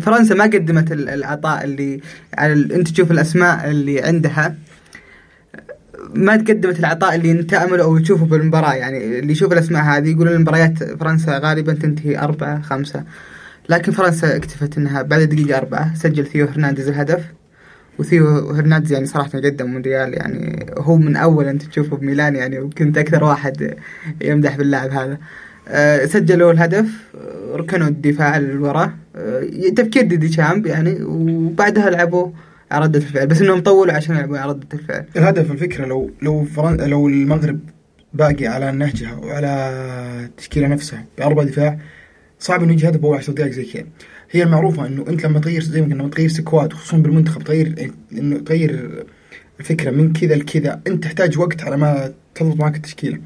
فرنسا 0.00 0.34
ما 0.34 0.44
قدمت 0.44 0.92
ال- 0.92 1.08
العطاء 1.08 1.64
اللي 1.64 2.00
على 2.38 2.52
ال... 2.52 2.72
أنت 2.72 2.88
تشوف 2.88 3.10
الأسماء 3.10 3.70
اللي 3.70 4.02
عندها. 4.02 4.54
ما 6.14 6.32
قدمت 6.32 6.78
العطاء 6.78 7.14
اللي 7.14 7.30
انت 7.30 7.50
تأمله 7.50 7.82
أو 7.84 7.98
تشوفه 7.98 8.26
بالمباراة 8.26 8.74
يعني 8.74 9.18
اللي 9.18 9.32
يشوف 9.32 9.52
الأسماء 9.52 9.82
هذه 9.82 10.10
يقول 10.10 10.28
المباريات 10.28 10.84
فرنسا 10.84 11.38
غالبا 11.38 11.72
تنتهي 11.72 12.18
أربعة 12.18 12.62
خمسة. 12.62 13.04
لكن 13.68 13.92
فرنسا 13.92 14.36
اكتفت 14.36 14.78
إنها 14.78 15.02
بعد 15.02 15.20
الدقيقة 15.20 15.58
أربعة 15.58 15.94
سجل 15.94 16.26
ثيو 16.26 16.46
هرنانديز 16.46 16.88
الهدف. 16.88 17.24
وثيو 17.98 18.50
هرنانديز 18.50 18.92
يعني 18.92 19.06
صراحة 19.06 19.38
قدم 19.38 19.66
مونديال 19.66 20.14
يعني 20.14 20.66
هو 20.78 20.96
من 20.96 21.16
أول 21.16 21.46
أنت 21.46 21.62
تشوفه 21.62 21.96
بميلان 21.96 22.36
يعني 22.36 22.58
وكنت 22.60 22.98
أكثر 22.98 23.24
واحد 23.24 23.74
يمدح 24.22 24.56
باللاعب 24.56 24.90
هذا. 24.90 25.18
سجلوا 26.06 26.52
الهدف 26.52 26.86
آه، 27.14 27.56
ركنوا 27.56 27.88
الدفاع 27.88 28.38
للوراء 28.38 28.92
آه، 29.16 29.40
تفكير 29.76 30.02
دي 30.02 30.16
ديشامب 30.16 30.66
يعني 30.66 31.02
وبعدها 31.02 31.90
لعبوا 31.90 32.30
على 32.70 32.84
ردة 32.84 32.98
الفعل. 32.98 33.26
بس 33.26 33.40
إنهم 33.40 33.60
طولوا 33.60 33.94
عشان 33.94 34.14
يلعبوا 34.16 34.38
على 34.38 34.52
ردة 34.52 34.68
الفعل. 34.74 35.04
الهدف 35.16 35.50
الفكرة 35.50 35.86
لو 35.86 36.10
لو 36.22 36.44
فرن... 36.44 36.76
لو 36.76 37.08
المغرب 37.08 37.60
باقي 38.14 38.46
على 38.46 38.72
نهجها 38.72 39.14
وعلى 39.14 39.70
التشكيلة 40.24 40.66
نفسها 40.66 41.04
بأربع 41.18 41.42
دفاع 41.42 41.78
صعب 42.38 42.62
إنه 42.62 42.72
يجي 42.72 42.88
هدف 42.88 43.00
باول 43.00 43.16
10 43.16 43.32
دقائق 43.32 43.52
زي 43.52 43.64
كذا. 43.64 43.84
هي 44.30 44.42
المعروفة 44.42 44.86
إنه 44.86 45.04
أنت 45.08 45.26
لما 45.26 45.38
تغير 45.40 45.62
زي 45.62 45.80
ما 45.80 45.86
قلنا 45.86 46.02
لما 46.02 46.10
تغير 46.10 46.28
squad 46.28 46.72
خصوصا 46.72 46.96
بالمنتخب 46.96 47.42
تغير 47.42 47.90
إنه 48.12 48.38
تغير 48.38 49.04
الفكرة 49.60 49.90
من 49.90 50.12
كذا 50.12 50.34
لكذا 50.34 50.80
أنت 50.86 51.04
تحتاج 51.04 51.38
وقت 51.38 51.62
على 51.62 51.76
ما 51.76 52.12
تضبط 52.34 52.56
معك 52.60 52.76
التشكيلة 52.76 53.18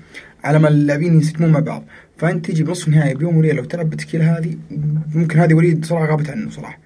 على 0.45 0.59
ما 0.59 0.69
اللاعبين 0.69 1.15
ينسجمون 1.15 1.51
مع 1.51 1.61
بعض. 1.61 1.85
فأنت 2.17 2.47
تجي 2.47 2.63
بنصف 2.63 2.89
النهائي 2.89 3.15
بيوم 3.15 3.37
وليلة 3.37 3.63
وتلعب 3.63 3.91
بالتشكيلة 3.91 4.39
هذه 4.39 4.57
ممكن 5.15 5.39
هذه 5.39 5.55
وليد 5.55 5.85
صراحة 5.85 6.07
غابت 6.07 6.31
عنه 6.31 6.51
صراحة. 6.51 6.79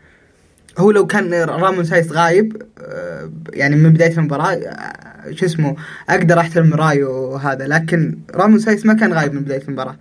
هو 0.78 0.90
لو 0.90 1.06
كان 1.06 1.34
رومان 1.34 1.84
سايس 1.84 2.12
غايب 2.12 2.62
آه، 2.78 3.30
يعني 3.52 3.76
من 3.76 3.92
بداية 3.92 4.18
المباراة 4.18 4.52
آه، 4.52 5.30
شو 5.30 5.46
اسمه 5.46 5.76
أقدر 6.08 6.40
أحترم 6.40 6.74
رأيه 6.74 7.36
هذا 7.36 7.66
لكن 7.66 8.18
رومان 8.34 8.58
سايس 8.58 8.86
ما 8.86 8.94
كان 8.94 9.12
غايب 9.12 9.34
من 9.34 9.40
بداية 9.40 9.62
المباراة. 9.68 9.96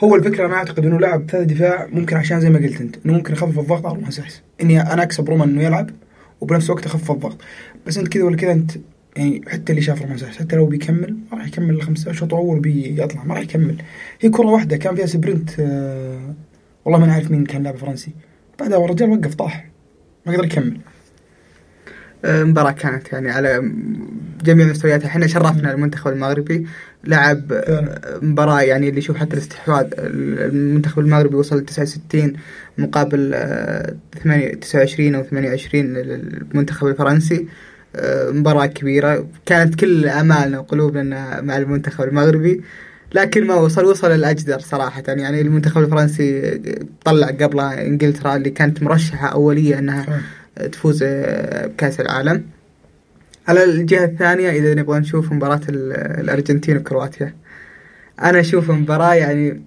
هو 0.00 0.16
الفكرة 0.16 0.46
أنا 0.46 0.54
أعتقد 0.54 0.86
إنه 0.86 1.00
لاعب 1.00 1.30
ثلاث 1.30 1.46
دفاع 1.46 1.86
ممكن 1.92 2.16
عشان 2.16 2.40
زي 2.40 2.50
ما 2.50 2.58
قلت 2.58 2.80
أنت 2.80 2.96
إنه 3.06 3.14
ممكن 3.14 3.32
يخفف 3.32 3.58
الضغط 3.58 3.86
على 3.86 3.94
رومان 3.94 4.10
سايس. 4.10 4.42
إني 4.62 4.80
أنا 4.80 5.02
أكسب 5.02 5.30
رومان 5.30 5.48
إنه 5.48 5.62
يلعب 5.62 5.90
وبنفس 6.40 6.66
الوقت 6.66 6.86
أخفف 6.86 7.10
الضغط. 7.10 7.38
بس 7.86 7.98
أنت 7.98 8.08
كذا 8.08 8.24
ولا 8.24 8.36
كذا 8.36 8.52
أنت 8.52 8.72
يعني 9.16 9.40
حتى 9.48 9.72
اللي 9.72 9.82
شاف 9.82 10.02
رومان 10.02 10.18
سايس 10.18 10.36
حتى 10.38 10.56
لو 10.56 10.66
بيكمل 10.66 11.16
ما 11.32 11.38
راح 11.38 11.46
يكمل 11.46 11.70
الخمسة 11.70 12.10
اشواط 12.10 12.34
اول 12.34 12.60
بيطلع 12.60 13.24
ما 13.24 13.34
راح 13.34 13.42
يكمل. 13.42 13.82
هي 14.20 14.30
كرة 14.30 14.46
واحدة 14.46 14.76
كان 14.76 14.96
فيها 14.96 15.06
sprint 15.06 15.50
آه 15.60 16.34
والله 16.84 17.00
ما 17.00 17.06
نعرف 17.06 17.30
مين 17.30 17.44
كان 17.44 17.62
لاعب 17.62 17.76
فرنسي. 17.76 18.10
بعدها 18.60 18.84
الرجال 18.84 19.10
وقف 19.10 19.34
طاح. 19.34 19.68
ما 20.26 20.32
قدر 20.32 20.44
يكمل. 20.44 20.78
آه، 22.24 22.44
مباراة 22.44 22.70
كانت 22.70 23.12
يعني 23.12 23.30
على 23.30 23.72
جميع 24.44 24.66
مستوياتها. 24.66 25.06
إحنا 25.06 25.26
شرفنا 25.26 25.72
المنتخب 25.72 26.12
المغربي. 26.12 26.66
لعب 27.04 27.52
آه، 27.52 28.18
مباراة 28.22 28.60
يعني 28.60 28.88
اللي 28.88 28.98
يشوف 28.98 29.16
حتى 29.16 29.32
الاستحواذ. 29.32 29.86
المنتخب 29.98 30.98
المغربي 30.98 31.36
وصل 31.36 31.58
ل 31.58 31.64
69 31.64 32.32
مقابل 32.78 33.30
آه، 33.34 33.94
8 34.22 34.54
29 34.54 35.14
أو 35.14 35.22
28 35.22 35.94
للمنتخب 35.94 36.86
الفرنسي. 36.86 37.36
آه، 37.36 37.71
مباراة 38.32 38.66
كبيرة. 38.66 39.26
كانت 39.46 39.74
كل 39.74 40.08
امالنا 40.08 40.58
وقلوبنا 40.58 41.40
مع 41.40 41.56
المنتخب 41.56 42.04
المغربي 42.04 42.62
لكن 43.14 43.46
ما 43.46 43.54
وصل 43.54 43.84
وصل 43.84 44.10
الأجدر 44.10 44.58
صراحة. 44.58 45.02
يعني 45.08 45.40
المنتخب 45.40 45.82
الفرنسي 45.82 46.60
طلع 47.04 47.26
قبلها 47.26 47.86
إنجلترا 47.86 48.36
اللي 48.36 48.50
كانت 48.50 48.82
مرشحة 48.82 49.28
أولية 49.28 49.78
إنها 49.78 50.20
تفوز 50.72 51.02
آه، 51.06 51.66
بكأس 51.66 52.00
العالم. 52.00 52.42
على 53.48 53.64
الجهة 53.64 54.04
الثانية 54.04 54.50
إذا 54.50 54.74
نبغى 54.74 54.98
نشوف 55.00 55.32
مباراة 55.32 55.60
ال- 55.68 55.92
الأرجنتين 56.20 56.76
وكرواتيا. 56.76 57.34
أنا 58.22 58.40
أشوف 58.40 58.70
مباراة 58.70 59.14
يعني 59.14 59.62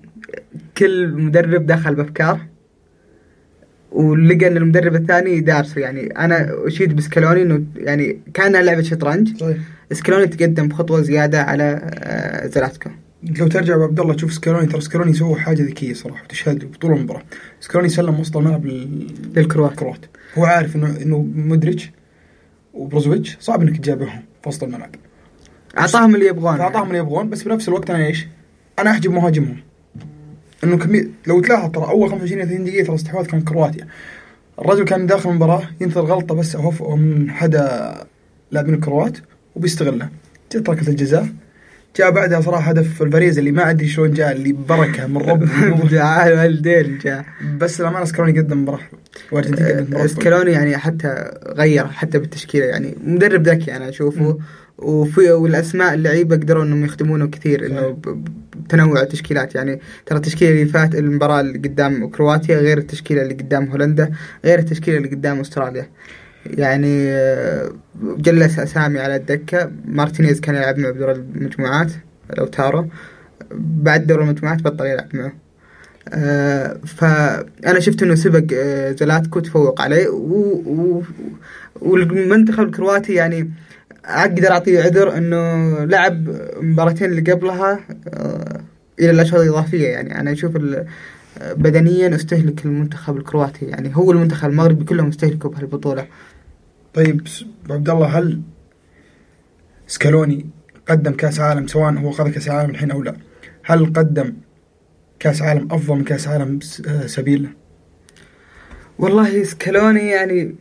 كل 0.77 1.07
مدرب 1.07 1.65
دخل 1.65 1.95
بأفكار. 1.95 2.39
ولقى 3.91 4.47
أن 4.47 4.57
المدرب 4.57 4.95
الثاني 4.95 5.39
دارسه. 5.39 5.81
يعني 5.81 6.07
أنا 6.07 6.67
أشيد 6.67 6.95
بسكالوني 6.95 7.41
أنه 7.41 7.63
يعني 7.75 8.19
كانها 8.33 8.61
لعبة 8.61 8.81
شطرنج. 8.81 9.37
صحيح 9.37 9.57
سكالوني 9.91 10.27
تقدم 10.27 10.67
بخطوة 10.67 11.01
زيادة 11.01 11.41
على 11.43 11.81
آه، 11.83 12.47
زلاتكو. 12.47 12.89
لو 13.39 13.47
ترجع 13.47 13.77
بعبد 13.77 13.99
الله 13.99 14.13
تشوف 14.13 14.33
سكالوني 14.33 14.65
ترى 14.67 14.81
سكالوني 14.81 15.13
سوى 15.13 15.35
حاجة 15.39 15.61
ذكية 15.61 15.93
صراحة 15.93 16.23
وتشهد 16.23 16.63
له 16.63 16.69
بطول 16.69 16.91
المباراة. 16.93 17.21
سكالوني 17.59 17.89
سلم 17.89 18.19
وسط 18.19 18.37
الملعب 18.37 18.65
لل- 18.65 19.07
للكروات. 19.35 19.71
الكروات 19.71 20.05
هو 20.37 20.45
عارف 20.45 20.75
إنه 20.75 20.95
إنه 21.01 21.17
مودريتش 21.35 21.91
وبروزوفيتش 22.73 23.37
صعب 23.39 23.61
إنك 23.61 23.77
تجابههم 23.77 24.21
في 24.43 24.49
وسط 24.49 24.63
الملعب. 24.63 24.95
أعطاهم 25.77 26.15
اللي 26.15 26.25
يبغون 26.27 26.57
فاعطاهم 26.57 26.87
اللي 26.87 26.97
يبغون 26.97 27.29
بس 27.29 27.43
بنفس 27.43 27.67
الوقت 27.67 27.89
أنا 27.89 28.05
إيش؟ 28.05 28.27
أنا 28.79 28.91
أحجب 28.91 29.11
مهاجمهم. 29.11 29.57
إنه 30.63 30.77
كمية 30.77 31.07
لو 31.27 31.41
تلاحظ 31.41 31.71
ترى 31.71 31.83
أول 31.83 32.09
25 32.09 32.45
30 32.45 32.63
دقيقة 32.65 32.85
ترى 32.85 32.95
استحواذ 32.95 33.25
كان 33.25 33.41
كرواتيا. 33.41 33.87
الرجل 34.59 34.85
كان 34.85 35.05
داخل 35.05 35.29
المباراه 35.29 35.63
ينتظر 35.81 36.01
غلطة 36.01 36.35
بس 36.35 36.55
أو 36.55 36.95
من 36.95 37.31
حدا 37.31 37.93
لاعبين 38.51 38.73
الكروات 38.73 39.17
وبيستغلها 39.55 40.09
جت 40.55 40.69
ركله 40.69 40.89
الجزاء. 40.89 41.27
جاء 41.97 42.11
بعدها 42.11 42.41
صراحة 42.41 42.69
هدف 42.69 43.01
الفاريز 43.01 43.37
اللي 43.37 43.51
ما 43.51 43.69
أدري 43.69 43.87
شلون 43.87 44.11
جاء 44.11 44.31
اللي 44.31 44.51
بركه 44.53 45.07
من 45.07 45.17
رب. 45.17 45.49
جاء. 45.91 46.27
الوالدين 46.27 46.97
جاء. 46.97 47.25
بس 47.57 47.81
الأمانة 47.81 48.05
سكالوني 48.05 48.39
قدم 48.39 48.61
مباراه 48.61 48.79
والارجنتين 49.31 49.65
قدمت 49.67 49.89
مباراه 49.89 50.07
سكالوني 50.07 50.51
يعني 50.51 50.77
حتى 50.77 51.31
غير 51.47 51.87
حتى 51.87 52.19
بالتشكيلة 52.19 52.65
يعني. 52.65 52.95
مدرب 53.03 53.47
ذكي 53.47 53.75
أنا 53.75 53.89
أشوفه. 53.89 54.37
وفي 54.77 55.31
والأسماء 55.31 55.93
اللعيبة 55.93 56.35
قدروا 56.35 56.63
إنهم 56.63 56.85
يخدمونه 56.85 57.27
كثير 57.27 57.65
إنه 57.65 57.97
بتنوع 58.55 59.01
التشكيلات. 59.01 59.55
يعني 59.55 59.79
ترى 60.05 60.17
التشكيلة 60.17 60.51
اللي 60.51 60.65
فات 60.65 60.95
المباراة 60.95 61.39
اللي 61.39 61.57
قدام 61.57 62.09
كرواتيا 62.09 62.57
غير 62.57 62.77
التشكيلة 62.77 63.21
اللي 63.21 63.33
قدام 63.33 63.65
هولندا 63.65 64.11
غير 64.45 64.59
التشكيلة 64.59 64.97
اللي 64.97 65.09
قدام 65.09 65.39
أستراليا. 65.39 65.89
يعني 66.45 67.09
آه، 67.09 67.71
جلس 68.17 68.59
أسامي 68.59 68.99
على 68.99 69.15
الدكة. 69.15 69.71
مارتينيز 69.85 70.39
كان 70.39 70.55
يلعب 70.55 70.77
معه 70.77 70.91
بدور 70.91 71.11
المجموعات 71.11 71.91
لوتارو. 72.37 72.87
بعد 73.55 74.07
دور 74.07 74.21
المجموعات 74.21 74.61
بطل 74.61 74.85
يلعب 74.85 75.15
معه. 75.15 75.33
آه، 76.09 76.79
فانا 76.85 77.79
شفت 77.79 78.03
إنه 78.03 78.15
سبق 78.15 78.43
آه، 78.53 78.91
زلاتكو 78.91 79.39
تفوق 79.39 79.81
عليه. 79.81 80.07
والمنتخب 81.81 82.63
الكرواتي 82.63 83.13
يعني 83.13 83.51
أقدر 84.05 84.51
اعطيه 84.51 84.81
عذر 84.81 85.17
إنه 85.17 85.83
لعب 85.85 86.29
المباراتين 86.29 87.11
اللي 87.11 87.31
قبلها 87.31 87.79
آه، 88.07 88.61
إلى 88.99 89.09
الاشواط 89.09 89.41
الاضافيه 89.41 89.87
يعني 89.87 90.19
أنا 90.19 90.31
أشوف 90.31 90.57
بدنيا 91.41 92.15
أستهلك 92.15 92.65
المنتخب 92.65 93.17
الكرواتي. 93.17 93.65
يعني 93.65 93.91
هو 93.95 94.11
المنتخب 94.11 94.49
المغربي 94.49 94.85
كلهم 94.85 95.07
استهلكوا 95.07 95.49
بهالبطولة. 95.49 96.07
طيب 96.93 97.27
عبد 97.69 97.89
الله 97.89 98.19
هل 98.19 98.41
سكالوني 99.87 100.45
قدم 100.89 101.11
كأس 101.11 101.39
عالم 101.39 101.67
سواء 101.67 101.93
هو 101.93 102.11
خذ 102.11 102.29
كأس 102.29 102.49
عالم 102.49 102.69
الحين 102.69 102.91
أو 102.91 103.03
لا؟ 103.03 103.15
هل 103.63 103.85
قدم 103.85 104.33
كأس 105.19 105.41
عالم 105.41 105.67
أفضل 105.71 105.95
من 105.95 106.03
كأس 106.03 106.27
عالم 106.27 106.59
آه، 106.87 107.07
سبيل؟ 107.07 107.49
والله 108.99 109.43
سكالوني 109.43 110.09
يعني 110.09 110.55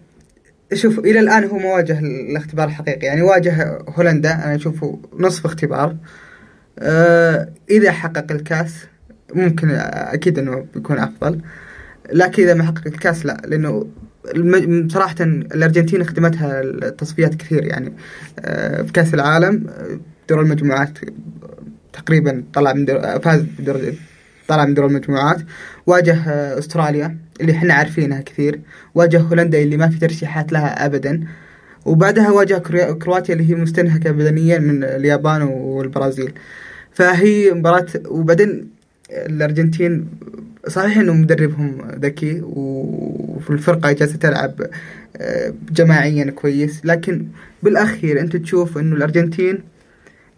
شوف 0.72 0.98
إلى 0.98 1.20
الآن 1.20 1.44
هو 1.44 1.58
ما 1.58 1.74
واجه 1.74 1.98
الاختبار 1.98 2.68
الحقيقي 2.68 3.06
يعني 3.06 3.22
واجه 3.22 3.78
هولندا 3.88 4.34
أنا 4.34 4.54
اشوفه 4.54 4.98
نصف 5.18 5.44
اختبار. 5.46 5.96
آه 6.78 7.48
إذا 7.70 7.92
حقق 7.92 8.32
الكاس 8.32 8.86
ممكن 9.34 9.70
أكيد 9.70 10.38
إنه 10.38 10.66
بيكون 10.74 10.98
أفضل. 10.98 11.40
لكن 12.12 12.42
إذا 12.42 12.54
ما 12.54 12.64
حقق 12.64 12.86
الكاس 12.86 13.26
لا 13.26 13.42
لأنه 13.44 13.86
صراحة 14.88 15.14
الأرجنتين 15.20 16.04
خدمتها 16.04 16.60
التصفيات 16.60 17.34
كثير 17.34 17.64
يعني 17.64 17.92
آه، 18.38 18.82
في 18.82 18.92
كأس 18.92 19.14
العالم 19.14 19.66
آه، 19.68 19.98
دور 20.28 20.40
المجموعات 20.40 20.98
تقريبا 21.92 22.44
طلع 22.54 22.72
من 22.72 22.84
دور 22.84 23.20
فاز 23.20 23.44
بدور 23.58 23.80
طلع 24.48 24.64
من 24.64 24.74
دور 24.74 24.86
المجموعات 24.86 25.40
واجه 25.86 26.16
آه، 26.28 26.58
أستراليا 26.58 27.16
اللي 27.40 27.52
إحنا 27.52 27.74
عارفينها 27.74 28.20
كثير. 28.20 28.60
واجه 28.94 29.18
هولندا 29.20 29.62
اللي 29.62 29.76
ما 29.76 29.88
في 29.88 29.98
ترشيحات 29.98 30.52
لها 30.52 30.86
ابدا. 30.86 31.24
وبعدها 31.84 32.30
واجه 32.30 32.58
كرو- 32.58 32.98
كرواتيا 32.98 33.34
اللي 33.34 33.50
هي 33.50 33.54
مستنهكة 33.54 34.10
بدنيا 34.10 34.58
من 34.58 34.84
اليابان 34.84 35.42
والبرازيل. 35.42 36.32
فهي 36.92 37.52
مباراة 37.52 37.86
وبعدين 38.08 38.68
الأرجنتين 39.10 40.06
صحيح 40.68 40.98
إنه 40.98 41.12
مدربهم 41.12 41.78
ذكي 42.00 42.40
وفي 42.44 43.50
الفرقة 43.50 43.92
جالسة 43.92 44.16
تلعب 44.16 44.54
آه، 45.16 45.54
جماعيا 45.72 46.30
كويس. 46.30 46.80
لكن 46.84 47.26
بالأخير 47.62 48.20
أنت 48.20 48.36
تشوف 48.36 48.78
إنه 48.78 48.96
الأرجنتين 48.96 49.58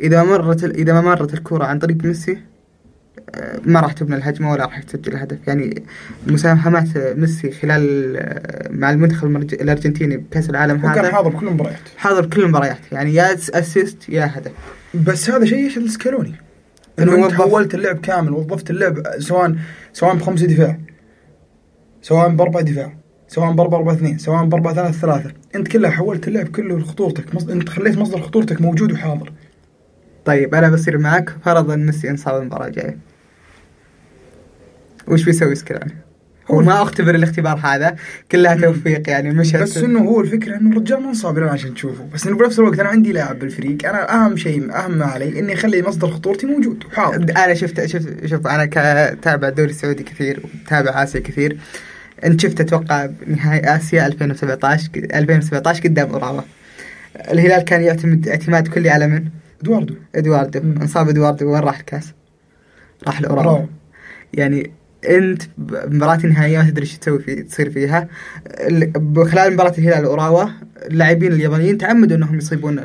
إذا 0.00 0.22
مرت 0.22 0.64
إذا 0.64 0.92
ما 0.92 1.00
مرت 1.00 1.34
الكرة 1.34 1.64
عن 1.64 1.78
طريق 1.78 2.04
ميسي 2.04 2.38
ما 3.64 3.80
راح 3.80 3.92
تبنى 3.92 4.16
الهجمة 4.16 4.52
ولا 4.52 4.64
راح 4.64 4.82
تسجل 4.82 5.16
هدف 5.16 5.38
يعني 5.46 5.82
مساهمات 6.26 6.88
ميسي 6.96 7.50
خلال 7.50 8.16
آه، 8.16 8.68
مع 8.70 8.90
المنتخب 8.90 9.36
الأرجنتيني 9.36 10.16
بكأس 10.16 10.50
العالم 10.50 10.86
هذا 10.86 11.12
حاضر 11.12 11.30
كل 11.30 11.48
المباريات. 11.48 11.80
حاضر 11.96 12.26
كل 12.26 12.42
المباريات. 12.42 12.78
يعني 12.92 13.14
يا 13.14 13.34
أسيست 13.34 14.08
يا 14.08 14.30
هدف. 14.34 14.52
بس 14.94 15.30
هذا 15.30 15.44
شيء 15.44 15.66
يشهد 15.66 15.82
لسكالوني. 15.82 16.34
إنه 16.98 17.14
إنه 17.14 17.26
أنت 17.26 17.34
حولت 17.34 17.74
اللعب 17.74 17.96
كامل 17.96 18.32
وظفت 18.32 18.70
اللعب 18.70 19.02
سواء 19.18 19.56
سواء 19.92 20.14
بخمسه 20.14 20.46
دفاع 20.46 20.78
سواء 22.02 22.28
بأربع 22.28 22.60
دفاع 22.60 22.92
سواء 23.28 23.52
بأربع 23.52 23.78
أربع 23.78 23.92
اثنين 23.92 24.18
سواء 24.18 24.44
بأربع 24.44 24.72
ثلاث 24.72 24.94
ثلاثة. 24.94 25.32
أنت 25.54 25.68
كلها 25.68 25.90
حولت 25.90 26.28
اللعب 26.28 26.48
كله 26.48 26.78
لخطورتك. 26.78 27.50
أنت 27.50 27.68
خليت 27.68 27.98
مصدر 27.98 28.20
خطورتك 28.20 28.60
موجود 28.60 28.92
وحاضر. 28.92 29.32
طيب 30.24 30.54
أنا 30.54 30.70
بصير 30.70 30.98
معك. 30.98 31.36
فرضا 31.44 31.76
ميسي 31.76 32.10
انصاب 32.10 32.40
المباراة 32.42 32.66
الجاية. 32.66 33.15
وش 35.08 35.24
بيسوي 35.24 35.54
سكراني؟ 35.54 36.06
هو 36.50 36.60
ما 36.60 36.82
أختبر 36.82 37.14
الاختبار 37.14 37.60
هذا 37.64 37.96
كلها 38.32 38.54
توفيق 38.54 39.10
يعني 39.10 39.30
مش 39.30 39.56
بس 39.56 39.76
إنه 39.76 40.00
هو 40.00 40.20
الفكرة 40.20 40.56
إنه 40.56 40.70
الرجال 40.70 41.02
ما 41.02 41.08
انصاب 41.08 41.38
عشان 41.38 41.74
تشوفه. 41.74 42.04
بس 42.14 42.26
إنه 42.26 42.36
بنفس 42.36 42.58
الوقت 42.58 42.78
أنا 42.78 42.88
عندي 42.88 43.12
لاعب 43.12 43.38
بالفريق 43.38 43.88
أنا 43.88 44.14
أهم 44.14 44.36
شيء 44.36 44.76
أهم 44.76 44.98
ما 44.98 45.04
علي 45.04 45.38
إني 45.38 45.54
أخلي 45.54 45.82
مصدر 45.82 46.08
خطورتي 46.08 46.46
موجود 46.46 46.84
وحاضر 46.84 47.36
أنا 47.36 47.54
شفت 47.54 47.86
شفت 47.86 48.26
شوف 48.26 48.46
أنا 48.46 48.66
كتابع 48.66 49.48
الدوري 49.48 49.70
السعودي 49.70 50.02
كثير 50.02 50.42
وتابع 50.44 51.02
آسيا 51.02 51.20
كثير. 51.20 51.58
إنت 52.24 52.40
شفت 52.40 52.60
أتوقع 52.60 53.08
نهائي 53.26 53.76
آسيا 53.76 54.06
2017 54.06 54.90
2017 54.96 55.82
قدام 55.82 56.10
أوراوا. 56.10 56.40
الهلال 57.30 57.64
كان 57.64 57.82
يعتمد 57.82 58.28
اعتماد 58.28 58.68
كلي 58.68 58.90
على 58.90 59.06
من؟ 59.06 59.24
إدواردو. 59.62 59.94
إدواردو. 60.14 60.58
إنصاب 60.58 61.08
إدواردو 61.08 61.52
وين 61.52 61.60
راح 61.60 61.78
الكاس؟ 61.78 62.12
راح 63.06 63.20
لأوراوا. 63.20 63.66
يعني 64.34 64.70
أنت 65.08 65.42
بمباراة 65.58 66.26
نهائية 66.26 66.58
ما 66.58 66.70
تدري 66.70 66.82
إيش 66.82 66.98
تسوي 66.98 67.18
في 67.18 67.42
تصير 67.42 67.70
فيها. 67.70 68.08
ال- 68.46 68.92
خلال 69.30 69.52
مباراة 69.52 69.74
الهلال 69.78 70.04
وأوراوا 70.06 70.48
اللاعبين 70.90 71.32
اليابانيين 71.32 71.78
تعمدوا 71.78 72.16
إنهم 72.16 72.38
يصيبون 72.38 72.76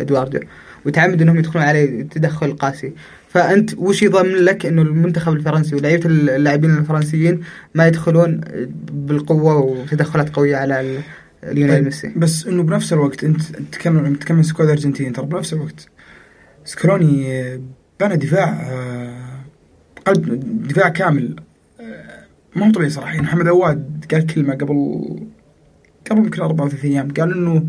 إدواردو 0.00 0.38
وتعمدوا 0.86 1.22
إنهم 1.24 1.38
يدخلون 1.38 1.64
عليه 1.64 2.02
تدخل 2.02 2.52
قاسي. 2.56 2.92
فأنت 3.28 3.74
وش 3.78 4.02
يضمن 4.02 4.32
لك 4.34 4.66
إنه 4.66 4.82
المنتخب 4.82 5.32
الفرنسي 5.32 5.76
ولاعيبه 5.76 6.06
اللاعبين 6.06 6.70
الفرنسيين 6.78 7.40
ما 7.74 7.86
يدخلون 7.86 8.40
بالقوة 8.92 9.56
وتدخلات 9.58 10.28
قوية 10.36 10.56
على 10.56 10.98
ليونيل 11.44 11.74
طيب، 11.74 11.84
ميسي؟ 11.84 12.12
بس 12.16 12.46
إنه 12.46 12.62
بنفس 12.62 12.92
الوقت 12.92 13.24
أنت 13.24 13.40
تكمل 13.72 14.16
تكمل 14.18 14.44
squad 14.44 14.68
الارجنتين 14.68 15.12
ترى 15.12 15.26
بنفس 15.26 15.52
الوقت 15.52 15.88
سكالوني 16.64 17.42
آه، 17.42 17.60
بنى 18.00 18.16
دفاع 18.16 18.68
قلب 20.04 20.40
دفاع 20.68 20.88
كامل. 20.88 21.36
آه، 21.80 22.24
ما 22.56 22.66
هو 22.66 22.72
طبيعي 22.72 22.90
صراحة. 22.90 23.10
يعني 23.10 23.22
محمد 23.22 23.48
عواد 23.48 24.04
قال 24.12 24.26
كلمة 24.26 24.54
قبل 24.54 25.04
قبل 26.10 26.24
يمكن 26.24 26.42
أربع 26.42 26.64
أو 26.64 26.68
ثلاث 26.68 26.84
أيام. 26.84 27.12
قال 27.12 27.32
إنه 27.32 27.66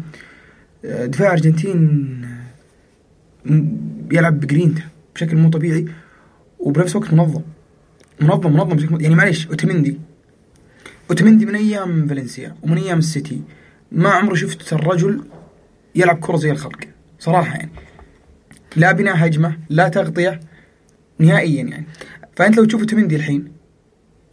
آه، 0.85 1.05
دفاع 1.05 1.27
الارجنتين 1.27 2.21
آه، 3.45 3.65
يلعب 4.11 4.39
بجرينتا 4.39 4.83
بشكل 5.15 5.37
مو 5.37 5.49
طبيعي 5.49 5.85
وبنفس 6.59 6.95
الوقت 6.95 7.13
منظم. 7.13 7.41
منظم 8.21 8.53
منظم 8.53 8.75
بشكل 8.75 9.01
يعني 9.01 9.15
معليش 9.15 9.47
اوتمندي 9.47 9.99
اوتمندي 11.09 11.45
من 11.45 11.55
أيام 11.55 12.07
فالنسيا 12.07 12.55
ومن 12.63 12.77
أيام 12.77 12.97
السيتي. 12.97 13.41
ما 13.91 14.09
عمري 14.09 14.35
شفت 14.35 14.73
الرجل 14.73 15.21
يلعب 15.95 16.19
كرة 16.19 16.37
زي 16.37 16.51
الخلق. 16.51 16.79
صراحة 17.19 17.55
يعني. 17.55 17.71
لا 18.75 18.91
بناء 18.91 19.25
هجمة 19.25 19.57
لا 19.69 19.89
تغطية 19.89 20.39
نهائيا 21.19 21.63
يعني. 21.63 21.85
فأنت 22.35 22.57
لو 22.57 22.65
تشوف 22.65 22.81
اوتمندي 22.81 23.15
الحين 23.15 23.47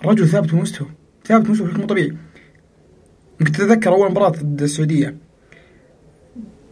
الرجل 0.02 0.28
ثابت 0.28 0.54
بمستوى 0.54 0.88
ثابت 1.26 1.46
بمستوى 1.46 1.66
بشكل 1.66 1.80
مو 1.80 1.86
طبيعي. 1.86 2.12
كنت 3.38 3.48
تتذكر 3.56 3.90
أول 3.92 4.10
مباراة 4.10 4.28
ضد 4.28 4.62
السعودية. 4.62 5.14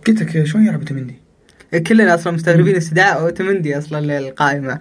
قلت 0.06 0.22
لك 0.22 0.44
شلون 0.44 0.64
يلعب 0.66 0.78
اوتمندي 0.80 1.14
كلنا 1.86 2.14
أصلا 2.14 2.32
مستغربين 2.32 2.76
استدعاء 2.76 3.20
اوتمندي 3.20 3.78
أصلا 3.78 4.00
للقائمة. 4.20 4.78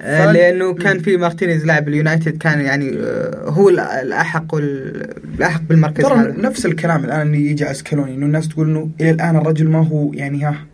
آه، 0.00 0.24
فأنت- 0.26 0.34
لأنه 0.34 0.74
كان 0.74 0.98
في 0.98 1.16
مارتينيز 1.16 1.64
لاعب 1.66 1.88
اليونايتد 1.88 2.38
كان 2.38 2.60
يعني 2.60 2.90
آه، 2.98 3.44
هو 3.50 3.68
ال- 3.68 3.80
الأحق 3.80 4.54
الأحق 4.54 5.62
بالمركز 5.62 6.04
ترى 6.04 6.32
نفس 6.38 6.66
الكلام 6.66 7.04
الآن 7.04 7.26
اللي 7.26 7.50
يجي 7.50 7.64
على 7.64 7.74
سكالوني 7.74 8.14
إنه 8.14 8.26
الناس 8.26 8.48
تقول 8.48 8.68
إنه 8.70 8.90
إلى 9.00 9.10
الآن 9.10 9.36
الرجل 9.36 9.68
ما 9.68 9.86
هو 9.88 10.12
يعني 10.12 10.44
ها 10.44 10.66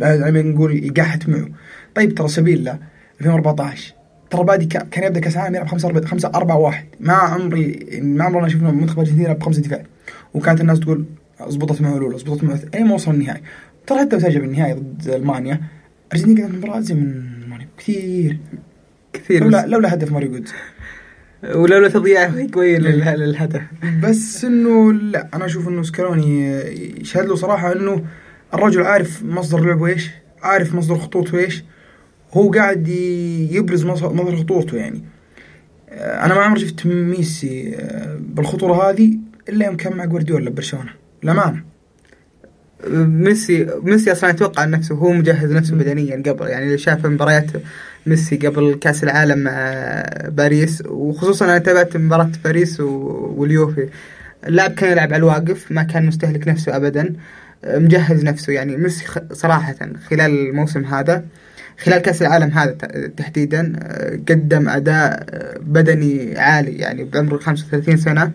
يعني 0.00 0.42
نقول 0.42 0.84
يقحت 0.84 1.28
معه. 1.28 1.48
طيب 1.94 2.14
ترى 2.14 2.28
سبيل 2.28 2.58
الله 2.58 2.78
2014 3.20 3.94
ترى 4.30 4.44
بادي 4.44 4.66
كان 4.66 5.04
يبدأ 5.04 5.20
كأس 5.20 5.36
العالم 5.36 5.54
يلعب 5.54 5.68
5 5.68 5.88
4 5.88 6.04
5 6.06 6.28
4 6.34 6.56
1 6.58 6.84
ما 7.00 7.12
عمري 7.12 7.86
ما 8.02 8.24
عمرنا 8.24 8.48
شفنا 8.48 8.70
منتخب 8.70 8.98
الارجنتين 8.98 9.24
يلعب 9.24 9.38
بخمسة 9.38 9.62
دفاع. 9.62 9.82
وكانت 10.34 10.60
الناس 10.60 10.80
تقول 10.80 11.04
اضبطت 11.40 11.80
معه 11.80 11.96
الأولى 11.96 12.16
اضبطت 12.16 12.44
معه 12.44 12.60
أي 12.74 12.84
ما 12.84 12.94
وصل 12.94 13.10
النهائي. 13.14 13.42
ترى 13.86 13.98
حتى 13.98 14.16
وسجل 14.16 14.40
بالنهائي 14.40 14.72
ضد 14.74 15.08
ألمانيا. 15.08 15.60
الارجنتين 16.12 16.44
قدمت 16.46 16.64
مباراة 16.64 16.80
زي 16.80 16.94
من 16.94 17.22
المانيا 17.42 17.68
كثير. 17.78 18.38
كثير 19.12 19.44
لولا 19.44 19.66
لولا 19.66 19.94
هدف 19.94 20.12
ماريو 20.12 20.30
جودز 20.30 20.52
ولولا 21.54 21.88
تضييع 21.88 22.30
قوي 22.54 22.76
لل- 22.78 23.18
للهدف. 23.18 23.62
بس 24.02 24.44
إنه 24.44 24.92
لا 24.92 25.28
أنا 25.34 25.44
أشوف 25.46 25.68
إنه 25.68 25.82
سكالوني 25.82 26.50
يشهد 27.00 27.24
له 27.26 27.34
صراحة 27.34 27.72
إنه 27.72 28.04
الرجل 28.54 28.82
عارف 28.82 29.22
مصدر 29.22 29.60
لعبه 29.64 29.86
إيش 29.86 30.10
عارف 30.42 30.74
مصدر 30.74 30.98
خطورته 30.98 31.38
إيش. 31.38 31.64
هو 32.32 32.50
قاعد 32.50 32.88
يبرز 33.50 33.84
مصدر 33.84 34.36
خطورته 34.36 34.76
يعني. 34.76 35.04
آه، 35.90 36.24
أنا 36.24 36.34
ما 36.34 36.40
عمري 36.40 36.60
شفت 36.60 36.86
ميسي 36.86 37.76
آه، 37.76 38.18
بالخطورة 38.20 38.90
هذه 38.90 39.18
إلا 39.48 39.66
يوم 39.66 39.76
كان 39.76 39.96
مع 39.96 40.04
جوارديولا 40.04 40.50
ببرشلونة. 40.50 40.90
للامانه 41.22 41.62
ميسي 42.88 43.66
ميسي 43.82 44.12
أصلا 44.12 44.30
أتوقع 44.30 44.62
عن 44.62 44.70
نفسه 44.70 44.94
هو 44.94 45.12
مجهز 45.12 45.52
نفسه. 45.52 45.74
بدنيا 45.74 46.22
قبل. 46.26 46.46
يعني 46.46 46.66
اللي 46.66 46.78
شاف 46.78 47.06
مباريات 47.06 47.50
ميسي 48.06 48.36
قبل 48.36 48.74
كأس 48.80 49.04
العالم 49.04 49.38
مع 49.38 50.02
باريس 50.28 50.82
وخصوصا 50.86 51.44
أنا 51.44 51.58
تابعت 51.58 51.96
مباراة 51.96 52.30
باريس 52.44 52.80
واليوفي 52.80 53.88
اللاعب 54.46 54.70
كان 54.70 54.92
يلعب 54.92 55.12
على 55.12 55.16
الواقف 55.16 55.72
ما 55.72 55.82
كان 55.82 56.06
مستهلك 56.06 56.48
نفسه 56.48 56.76
ابدا. 56.76 57.14
آه، 57.64 57.78
مجهز 57.78 58.24
نفسه 58.24 58.52
يعني. 58.52 58.76
ميسي 58.76 59.04
صراحة 59.32 59.74
خلال 60.10 60.48
الموسم 60.48 60.84
هذا 60.84 61.24
خلال 61.78 61.98
كأس 61.98 62.22
العالم 62.22 62.50
هذا 62.50 62.72
تحديدا 63.16 63.72
آه، 63.82 64.16
قدم 64.28 64.68
أداء 64.68 65.26
آه، 65.30 65.58
بدني 65.58 66.38
عالي 66.38 66.72
يعني 66.72 67.04
بعمر 67.04 67.38
35 67.38 67.96
سنة. 67.96 68.30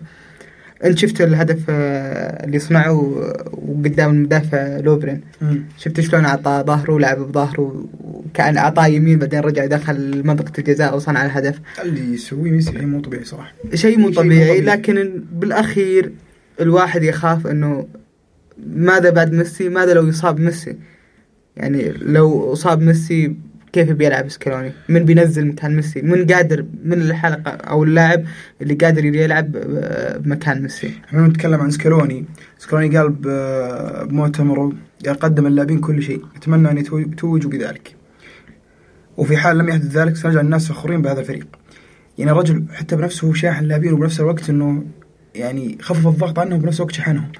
انت 0.84 0.98
شفت 0.98 1.20
الهدف 1.20 1.64
آه، 1.68 2.44
اللي 2.44 2.58
صنعه 2.58 2.92
وقدام 3.52 4.10
المدافع 4.10 4.76
لوبرين. 4.76 5.20
شفت 5.78 6.00
شلون 6.00 6.24
اعطى 6.24 6.64
ظهره 6.66 6.92
ولعب 6.92 7.18
بظهره 7.18 7.84
وكأن 8.00 8.56
أعطاه 8.56 8.86
يمين 8.86 9.18
بعدين 9.18 9.40
رجع 9.40 9.66
دخل 9.66 10.26
منطقة 10.26 10.52
الجزاء 10.58 10.96
وصنع 10.96 11.26
الهدف. 11.26 11.60
اللي 11.82 12.14
يسويه 12.14 12.50
ميسي 12.50 12.72
شيء 12.72 12.86
مو 12.86 13.00
طبيعي 13.00 13.24
صراحة. 13.24 13.52
شيء 13.74 13.98
مو 13.98 14.10
طبيعي. 14.10 14.60
لكن 14.60 15.24
بالأخير 15.32 16.12
الواحد 16.60 17.02
يخاف 17.02 17.46
إنه 17.46 17.86
ماذا 18.66 19.10
بعد 19.10 19.32
ميسي؟ 19.32 19.68
ماذا 19.68 19.94
لو 19.94 20.08
يصاب 20.08 20.40
ميسي؟ 20.40 20.76
يعني 21.56 21.88
لو 21.92 22.52
أصاب 22.52 22.82
ميسي 22.82 23.36
كيف 23.72 23.92
بيلعب 23.92 24.28
سكالوني 24.28 24.72
من 24.88 25.04
بينزل 25.04 25.46
مكان 25.46 25.76
ميسي؟ 25.76 26.02
من 26.02 26.26
قادر؟ 26.26 26.66
من 26.84 26.92
الحلقة 26.92 27.50
أو 27.50 27.84
اللاعب 27.84 28.24
اللي 28.62 28.74
قادر 28.74 29.04
يلعب 29.04 29.56
آه، 29.56 30.16
بمكان 30.18 30.62
ميسي؟ 30.62 30.90
إحنا 31.04 31.26
نتكلم 31.26 31.60
عن 31.60 31.70
سكالوني 31.70 32.24
سكالوني 32.58 32.98
قال 32.98 33.08
ب- 33.10 34.08
بمؤتمره 34.08 34.72
قدم 35.20 35.46
اللاعبين 35.46 35.78
كل 35.78 36.02
شيء. 36.02 36.22
أتمنى 36.36 36.70
أن 36.70 36.84
يتو- 36.84 36.92
يتوجوا 36.94 37.50
بذلك. 37.50 37.94
وفي 39.16 39.36
حال 39.36 39.58
لم 39.58 39.68
يحدث 39.68 39.96
ذلك 39.96 40.16
سنرجع 40.16 40.40
الناس 40.40 40.68
فخورين 40.68 41.02
بهذا 41.02 41.20
الفريق. 41.20 41.46
يعني 42.18 42.30
الرجل 42.30 42.64
حتى 42.72 42.96
بنفسه 42.96 43.28
هو 43.28 43.32
شاحن 43.32 43.64
اللاعبين 43.64 43.92
وبنفس 43.92 44.20
الوقت 44.20 44.50
إنه 44.50 44.84
يعني 45.34 45.78
خفف 45.80 46.06
الضغط 46.06 46.38
عنهم 46.38 46.58
وبنفس 46.58 46.76
الوقت 46.80 46.92
شحنهم. 46.94 47.32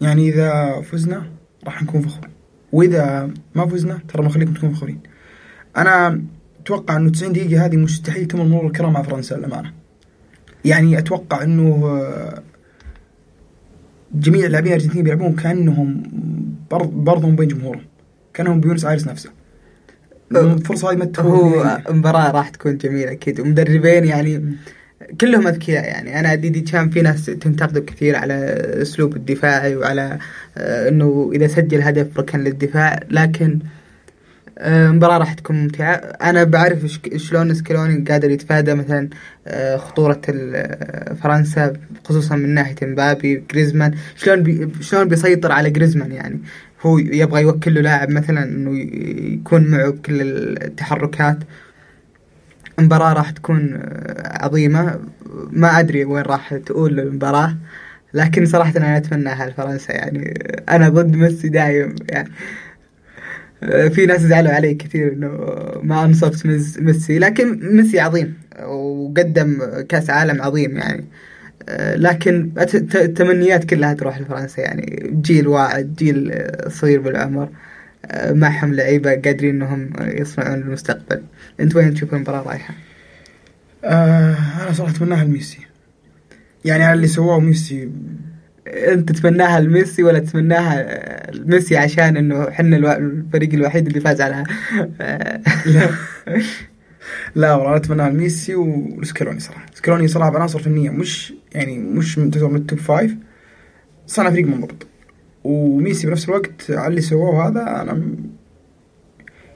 يعني 0.00 0.28
إذا 0.28 0.80
فزنا 0.80 1.26
راح 1.64 1.82
نكون 1.82 2.02
فخور. 2.02 2.28
وإذا 2.72 3.30
ما 3.54 3.66
فزنا 3.66 3.98
ترى 4.08 4.22
بنخليكم 4.22 4.54
تكونوا 4.54 4.74
فخورين 4.74 5.00
أنا 5.76 6.22
أتوقع 6.62 6.96
إنه 6.96 7.10
90 7.10 7.32
دقيقة 7.32 7.64
هذه 7.66 7.76
مستحيل 7.76 8.26
تم 8.26 8.40
مرور 8.40 8.66
الكرام 8.66 8.92
مع 8.92 9.02
فرنسا 9.02 9.34
للأمانة. 9.34 9.72
يعني 10.64 10.98
أتوقع 10.98 11.42
إنه 11.42 11.86
آه، 11.86 12.42
جميع 14.14 14.46
اللاعبين 14.46 14.72
الأرجنتينيين 14.72 15.04
بيلعبون 15.04 15.36
كأنهم 15.36 16.02
برض 16.70 16.90
برضهم 16.90 17.36
بين 17.36 17.48
جمهورهم 17.48 17.84
كأنهم 18.34 18.60
بيونس 18.60 18.84
آيرس 18.84 19.06
نفسه. 19.08 19.30
الفرصة 20.32 20.90
هذه 20.90 20.96
ما 20.96 21.12
هو 21.18 21.64
نهائياً. 21.64 21.92
مباراة 21.92 22.30
راح 22.30 22.48
تكون 22.48 22.76
جميلة 22.76 23.12
أكيد 23.12 23.40
ومدربين 23.40 24.04
يعني 24.04 24.52
كلهم 25.20 25.46
أذكياء 25.46 25.84
يعني. 25.84 26.20
أنا 26.20 26.34
ديدي 26.34 26.60
كان 26.60 26.90
في 26.90 27.02
ناس 27.02 27.26
تنتقده 27.26 27.80
كثير 27.80 28.16
على 28.16 28.34
أسلوب 28.82 29.16
الدفاعي 29.16 29.76
وعلى 29.76 30.18
آه، 30.58 30.88
أنه 30.88 31.30
إذا 31.34 31.46
سجل 31.46 31.82
هدف 31.82 32.18
ركن 32.18 32.40
للدفاع. 32.40 33.00
لكن 33.10 33.58
آه، 34.58 34.90
مباراة 34.90 35.18
راح 35.18 35.34
تكون 35.34 35.56
ممتعة. 35.62 35.94
أنا 35.94 36.44
بعرف 36.44 36.86
شلون 37.16 37.54
سكالوني 37.54 38.04
قادر 38.10 38.30
يتفادى 38.30 38.74
مثلا 38.74 39.08
آه، 39.46 39.80
آه، 39.98 41.14
فرنسا 41.22 41.72
خصوصا 42.04 42.36
من 42.36 42.54
ناحية 42.54 42.76
مبابي 42.82 43.44
جريزمان. 43.52 43.94
شلون 44.16 44.42
بي 44.42 44.68
شلون 44.80 45.08
بيسيطر 45.08 45.52
على 45.52 45.70
جريزمان 45.70 46.12
يعني؟ 46.12 46.40
هو 46.82 46.98
يبغى 46.98 47.42
يوكل 47.42 47.74
له 47.74 47.80
لاعب 47.80 48.10
مثلا 48.10 48.44
إنه 48.44 48.78
يكون 49.32 49.70
معه 49.70 49.90
بكل 49.90 50.20
التحركات. 50.62 51.38
المباراة 52.78 53.12
راح 53.12 53.30
تكون 53.30 53.74
آه، 53.74 54.44
عظيمة. 54.44 55.00
ما 55.50 55.78
أدري 55.80 56.04
وين 56.04 56.22
راح 56.22 56.54
تقول 56.54 57.00
المباراة 57.00 57.56
لكن 58.14 58.46
صراحة 58.46 58.72
أنا 58.76 58.96
اتمناها 58.96 59.46
لفرنسا 59.50 59.92
يعني 59.92 60.34
أنا 60.68 60.88
ضد 60.88 61.16
ميسي 61.16 61.48
دايم 61.48 61.94
يعني 62.10 62.28
آه، 63.62 63.88
في 63.88 64.06
ناس 64.06 64.20
زعلوا 64.20 64.50
علي 64.52 64.74
كثير 64.74 65.12
إنه 65.12 65.28
ما 65.82 66.04
أنصفت 66.04 66.46
ميس- 66.46 66.78
ميسي 66.78 67.18
لكن 67.18 67.76
ميسي 67.76 68.00
عظيم 68.00 68.34
وقدم 68.66 69.58
كأس 69.88 70.10
عالم 70.10 70.42
عظيم 70.42 70.76
يعني 70.78 71.04
آه، 71.68 71.96
لكن 71.96 72.50
الت- 72.58 72.74
الت- 72.74 72.96
التمنيات 72.96 73.64
كلها 73.64 73.92
تروح 73.94 74.20
لفرنسا 74.20 74.60
يعني 74.62 75.10
جيل 75.24 75.48
واعد 75.48 75.94
جيل 75.98 76.30
آه، 76.32 76.68
صغير 76.68 77.00
بالعمر. 77.00 77.42
آه، 77.42 77.48
معهم 78.30 78.74
لعيبة 78.74 79.10
قادرين 79.10 79.54
إنهم 79.62 79.90
يصنعون 80.00 80.54
المستقبل. 80.62 81.22
أنت 81.60 81.76
وين 81.76 81.94
تشوف 81.94 82.14
المباراة 82.14 82.42
رايحة؟ 82.42 82.74
آه 83.84 84.36
أنا 84.62 84.72
صراحة 84.72 84.92
أتمناها 84.92 85.24
لميسي. 85.24 85.58
يعني 86.64 86.84
على 86.84 86.94
اللي 86.94 87.06
سواه 87.06 87.40
ميسي. 87.40 87.90
أنت 88.66 89.12
تتمناها 89.12 89.60
لميسي 89.60 90.02
ولا 90.02 90.18
تتمناها 90.18 91.30
لميسي 91.32 91.76
عشان 91.76 92.16
إنه 92.16 92.50
حنا 92.50 92.76
الو- 92.76 92.92
الفريق 92.92 93.54
الوحيد 93.54 93.86
اللي 93.86 94.00
فاز 94.00 94.20
على 94.20 94.44
لا. 95.66 95.90
لا 97.34 97.54
والله 97.54 97.76
أتمناها 97.76 98.10
لميسي 98.10 98.54
وسكالوني 98.54 99.40
صراحة. 99.40 99.66
سكالوني 99.74 100.08
صراحة 100.08 100.30
بعناصر 100.30 100.58
فنية 100.58 100.90
مش 100.90 101.32
يعني 101.52 101.78
مش 101.78 102.14
تعتبر 102.16 102.48
من 102.48 102.56
ال 102.56 102.62
top 102.62 102.78
five 102.78 103.14
صنع 104.06 104.30
فريق 104.30 104.46
منضبط. 104.46 104.86
وميسي 105.44 106.06
بنفس 106.06 106.28
الوقت 106.28 106.70
على 106.70 106.86
اللي 106.88 107.00
سواه 107.00 107.48
هذا 107.48 107.60
أنا 107.82 108.02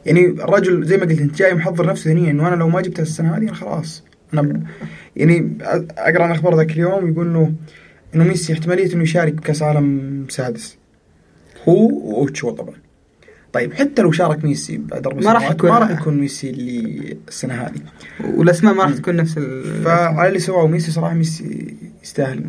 يعني 0.06 0.26
الرجل 0.26 0.84
زي 0.84 0.96
ما 0.96 1.02
قلت 1.04 1.20
أنت 1.20 1.36
جاي 1.38 1.54
محضر 1.54 1.86
نفسه 1.86 2.10
ذهنيا 2.10 2.30
إنه 2.30 2.48
أنا 2.48 2.54
لو 2.56 2.68
ما 2.68 2.80
جبتها 2.80 3.02
السنة 3.02 3.36
هذه 3.36 3.42
أنا 3.42 3.54
خلاص. 3.54 4.04
أنا 4.34 4.60
يعني 5.16 5.58
أقرأ 5.98 6.22
عن 6.24 6.30
أخبار 6.30 6.56
ذاك 6.56 6.70
اليوم 6.72 7.08
يقول 7.12 7.26
انه 7.26 7.52
إنه 8.14 8.24
ميسي 8.24 8.52
احتمالية 8.52 8.94
إنه 8.94 9.02
يشارك 9.02 9.32
بكاس 9.32 9.62
عالم 9.62 10.26
سادس. 10.28 10.78
هو 11.68 11.86
وأوتشو 11.88 12.50
طبعا. 12.50 12.74
طيب 13.52 13.72
حتى 13.74 14.02
لو 14.02 14.12
شارك 14.12 14.44
ميسي 14.44 14.76
بعد 14.78 15.06
أربع 15.06 15.20
ما 15.22 15.32
راح 15.32 15.50
يكون- 15.50 15.70
ما 15.70 15.78
راح 15.78 15.90
يكون 15.90 16.18
ميسي 16.20 16.50
اللي 16.50 17.16
السنة 17.28 17.54
هذه. 17.54 17.80
والأسماء 18.36 18.74
ما 18.74 18.82
راح 18.82 18.92
تكون 18.92 19.16
نفس 19.16 19.38
ال... 19.38 19.82
فعلى 19.84 20.28
اللي 20.28 20.38
سواه 20.38 20.66
ميسي 20.66 20.90
صراحة 20.90 21.14
ميسي 21.14 21.74
يستاهل. 22.02 22.44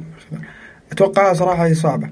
أتوقع 0.91 1.33
صراحة 1.33 1.65
هي 1.65 1.73
صعبه 1.73 2.09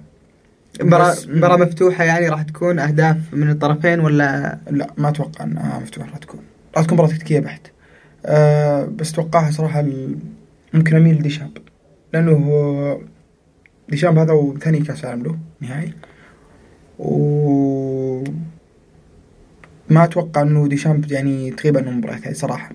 مباراة 0.82 1.16
مباراة 1.28 1.58
مفتوحة 1.58 2.04
يعني 2.04 2.30
راح 2.30 2.42
تكون 2.42 2.80
أهداف 2.80 3.18
من 3.34 3.50
الطرفين 3.50 4.00
ولا؟ 4.00 4.58
لا 4.72 4.88
ما 4.98 5.10
أتوقع 5.10 5.44
انها 5.46 5.80
مفتوحة 5.80 6.10
راح 6.10 6.18
تكون. 6.18 6.40
راح 6.78 6.84
تكون 6.86 6.94
مباراه 6.98 7.10
تكتيكية 7.10 7.40
بحت 7.40 7.62
أه 8.26 8.86
بس 8.86 9.12
أتوقعها 9.14 9.52
صراحة 9.52 9.80
ال- 9.80 10.18
ممكن 10.74 10.96
أميل 10.96 11.16
لديشامب. 11.16 11.58
لأنه 12.14 12.32
هو 12.32 12.98
ديشامب 13.90 14.18
هذا 14.18 14.32
هو 14.34 14.58
ثاني 14.58 14.80
كأس 14.80 15.06
عالم 15.06 15.24
له 15.24 15.38
نهائي. 15.62 15.94
و 17.00 18.24
ما 19.90 20.04
أتوقع 20.04 20.42
إنه 20.42 20.68
ديشامب 20.68 21.12
يعني 21.12 21.52
تغيب 21.52 21.78
عنه 21.78 21.90
المباراه 21.90 22.16
هذه 22.16 22.34
صراحة. 22.34 22.72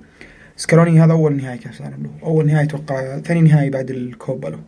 سكالوني 0.57 1.01
هذا 1.01 1.13
أول 1.13 1.37
نهائي 1.37 1.59
كأس 1.59 1.83
عالم 1.83 2.03
له. 2.03 2.11
أول 2.23 2.47
نهائي 2.47 2.65
أتوقع 2.67 3.19
ثاني 3.19 3.41
نهائي 3.41 3.71
بعد 3.71 3.91
الكوبا 3.91 4.49
له. 4.49 4.59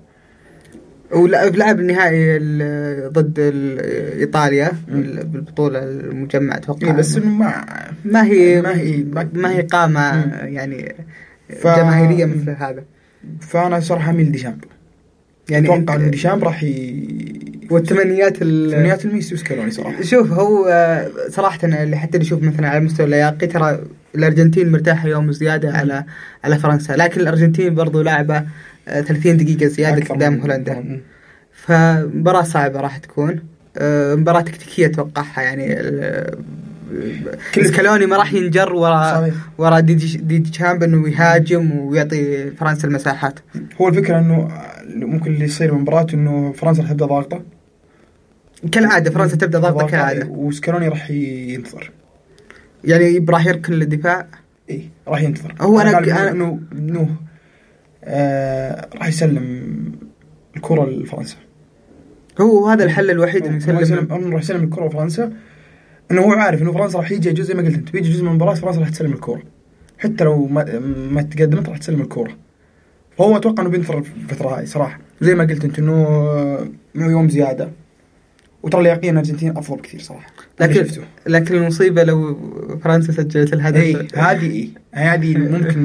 ولعب 1.12 1.56
لعب 1.56 1.80
النهائي 1.80 2.36
ال- 2.36 3.12
ضد 3.12 3.34
ال- 3.38 4.18
إيطاليا 4.20 4.72
مم. 4.88 5.02
بالبطولة 5.02 5.78
المجمع 5.82 6.56
أتوقع 6.56 6.86
إيه 6.86 6.92
بس 6.92 7.16
إنه 7.16 7.26
ما 7.30 7.64
ما 8.04 8.24
هي 8.24 8.62
ما 8.62 8.76
هي- 8.76 9.04
ما 9.32 9.50
هي 9.52 9.62
قامة 9.62 10.12
مم. 10.16 10.48
يعني 10.48 10.94
ف- 11.60 11.66
جماهيرية 11.66 12.24
مثل 12.24 12.50
هذا 12.50 12.84
فأنا 13.40 13.80
صراحة 13.80 14.10
اميل 14.10 14.32
ديشامب 14.32 14.64
يعني 15.50 15.74
أتوقع 15.74 15.94
إنه 15.96 16.08
ديشامب 16.08 16.44
راح 16.44 16.62
ي 16.62 17.38
والتمنيات 17.70 18.42
ال- 18.42 18.70
تمنيات 18.70 19.04
الميسي 19.04 19.34
وسكالوني 19.34 19.70
صراحة 19.70 20.02
شوف 20.12 20.32
هو 20.32 20.66
آه، 20.66 21.08
صراحة 21.28 21.58
اللي 21.64 21.96
حتى 21.96 22.16
اللي 22.16 22.26
يشوف 22.26 22.42
مثلا 22.42 22.68
على 22.68 22.78
المستوى 22.78 23.06
اللياقي 23.06 23.46
ترى 23.46 23.78
الأرجنتين 24.14 24.72
مرتاحة 24.72 25.08
يوم 25.08 25.32
زيادة 25.32 25.72
على 25.72 26.04
على 26.44 26.58
فرنسا 26.58 26.92
لكن 26.92 27.20
الأرجنتين 27.20 27.74
برضو 27.74 28.02
لاعبة 28.02 28.36
آه، 28.36 28.46
30 28.88 29.36
دقيقة 29.36 29.66
زيادة 29.66 30.14
قدام 30.14 30.40
هولندا. 30.40 31.00
فمباراة 31.52 32.42
صعبة 32.42 32.80
راح 32.80 32.96
تكون. 32.96 33.40
آه، 33.78 34.14
مباراة 34.14 34.40
تكتيكية 34.40 34.86
أتوقعها 34.86 35.42
يعني 35.42 35.74
سكالوني 37.62 38.06
ما 38.06 38.16
راح 38.16 38.32
ينجر 38.34 38.72
ورا 38.72 39.20
صحيح. 39.20 39.34
ورا 39.58 39.80
ديدي 39.80 40.16
ديدي 40.16 40.50
تشامب 40.50 40.82
انه 40.82 41.08
يهاجم 41.08 41.78
ويعطي 41.78 42.50
فرنسا 42.50 42.88
المساحات. 42.88 43.38
هو 43.80 43.88
الفكرة 43.88 44.18
إنه 44.18 44.48
ممكن 44.94 45.32
اللي 45.34 45.44
يصير 45.44 45.74
من 45.74 45.80
مباراه 45.80 46.06
إنه 46.14 46.52
فرنسا 46.52 46.82
راح 46.82 46.90
تبدأ 46.90 47.06
ضاغطة. 47.06 47.42
كالعادة 48.72 49.10
فرنسا 49.10 49.36
تبدأ 49.36 49.58
ضغطة 49.58 49.86
كالعادة. 49.86 50.26
وسكالوني 50.26 50.88
راح 50.88 51.10
ينتظر. 51.10 51.90
يعني 52.84 53.26
راح 53.28 53.46
يركن 53.46 53.72
للدفاع 53.72 54.26
اي 54.70 54.88
راح 55.08 55.22
ينتظر. 55.22 55.54
هو 55.60 55.80
أنا- 55.82 55.84
قال 55.94 56.04
إنه- 56.04 56.08
أنا- 56.08 56.18
انه 56.30 56.60
إنه 56.72 57.08
آه 58.08 58.88
راح 58.96 59.08
يسلم 59.08 59.64
الكرة 60.56 60.90
لفرنسا. 60.90 61.36
هو 62.40 62.68
هذا 62.68 62.84
الحل 62.84 63.10
الوحيد 63.10 63.46
إنه 63.46 63.56
يسلم 63.56 64.32
راح 64.32 64.42
يسلم 64.42 64.64
الكرة 64.64 64.86
لفرنسا. 64.88 65.32
إنه 66.10 66.22
هو 66.22 66.32
عارف 66.32 66.62
إنه 66.62 66.72
فرنسا 66.72 66.98
راح 66.98 67.12
يجي 67.12 67.32
جزء 67.32 67.48
زي 67.48 67.54
ما 67.54 67.62
قلت 67.62 67.74
أنت 67.74 67.92
بيجي 67.92 68.12
جزء 68.12 68.22
من 68.22 68.28
المباراة 68.28 68.54
فرنسا 68.54 68.80
راح 68.80 68.88
تسلم 68.88 69.12
الكوره 69.12 69.42
حتى 69.98 70.24
لو 70.24 70.46
ما, 70.46 70.78
ما 71.10 71.22
تقدمت 71.22 71.68
راح 71.68 71.78
تسلم 71.78 72.00
الكوره 72.00 72.36
فهو 73.18 73.36
أتوقع 73.36 73.62
إنه 73.62 73.70
بينتظر 73.70 73.98
الفترة 73.98 74.58
هاي 74.58 74.66
صراحة. 74.66 75.00
وزي 75.22 75.34
ما 75.34 75.44
قلت 75.44 75.64
أنت 75.64 75.78
إنه 75.78 77.10
يوم 77.10 77.28
زيادة. 77.28 77.70
وترى 78.62 78.80
اليقين 78.80 79.12
الأرجنتين 79.12 79.56
أفضل 79.56 79.76
بكثير 79.76 80.00
صراحة. 80.00 80.32
لكن 80.60 80.74
شفته. 80.74 81.02
لكن 81.26 81.54
المصيبة 81.54 82.02
لو 82.02 82.38
فرنسا 82.84 83.12
سجلت 83.12 83.52
الهدف 83.52 83.80
اي 83.80 84.08
هذه 84.14 84.50
اي 84.50 84.70
هذه 84.92 85.36
ممكن 85.36 85.80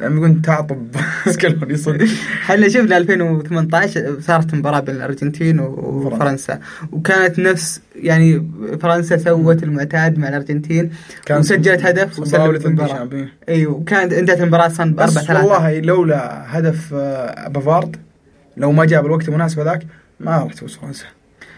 لما 0.00 0.16
يكون 0.16 0.42
تعطب 0.42 0.86
سكالوني 1.34 1.76
صدق 1.76 2.06
إحنا 2.42 2.68
شفنا 2.68 2.96
2018 2.96 4.20
صارت 4.20 4.54
مباراة 4.54 4.80
بين 4.80 4.96
الأرجنتين 4.96 5.60
وفرنسا. 5.60 6.60
وكانت 6.92 7.38
نفس 7.38 7.80
يعني 7.96 8.50
فرنسا 8.80 9.16
سوت 9.16 9.62
المعتاد 9.62 10.18
مع 10.18 10.28
الأرجنتين 10.28 10.90
وسجلت 11.30 11.86
هدف 11.86 12.18
وسلمت 12.18 12.66
المباراة. 12.66 13.08
اي 13.48 13.66
وكانت 13.66 14.12
انتهت 14.12 14.54
أصلا 14.54 14.94
باربع 14.94 15.06
بس 15.06 15.26
ثلاثة. 15.26 15.46
والله 15.46 15.80
لولا 15.80 16.44
هدف 16.58 16.94
آه، 16.94 17.48
بافارد 17.48 17.96
لو 18.56 18.72
ما 18.72 18.84
جاء 18.84 19.02
بالوقت 19.02 19.28
المناسب 19.28 19.60
ذاك 19.60 19.86
ما 20.20 20.38
راح 20.38 20.52
تفوز 20.52 20.74
فرنسا. 20.76 21.04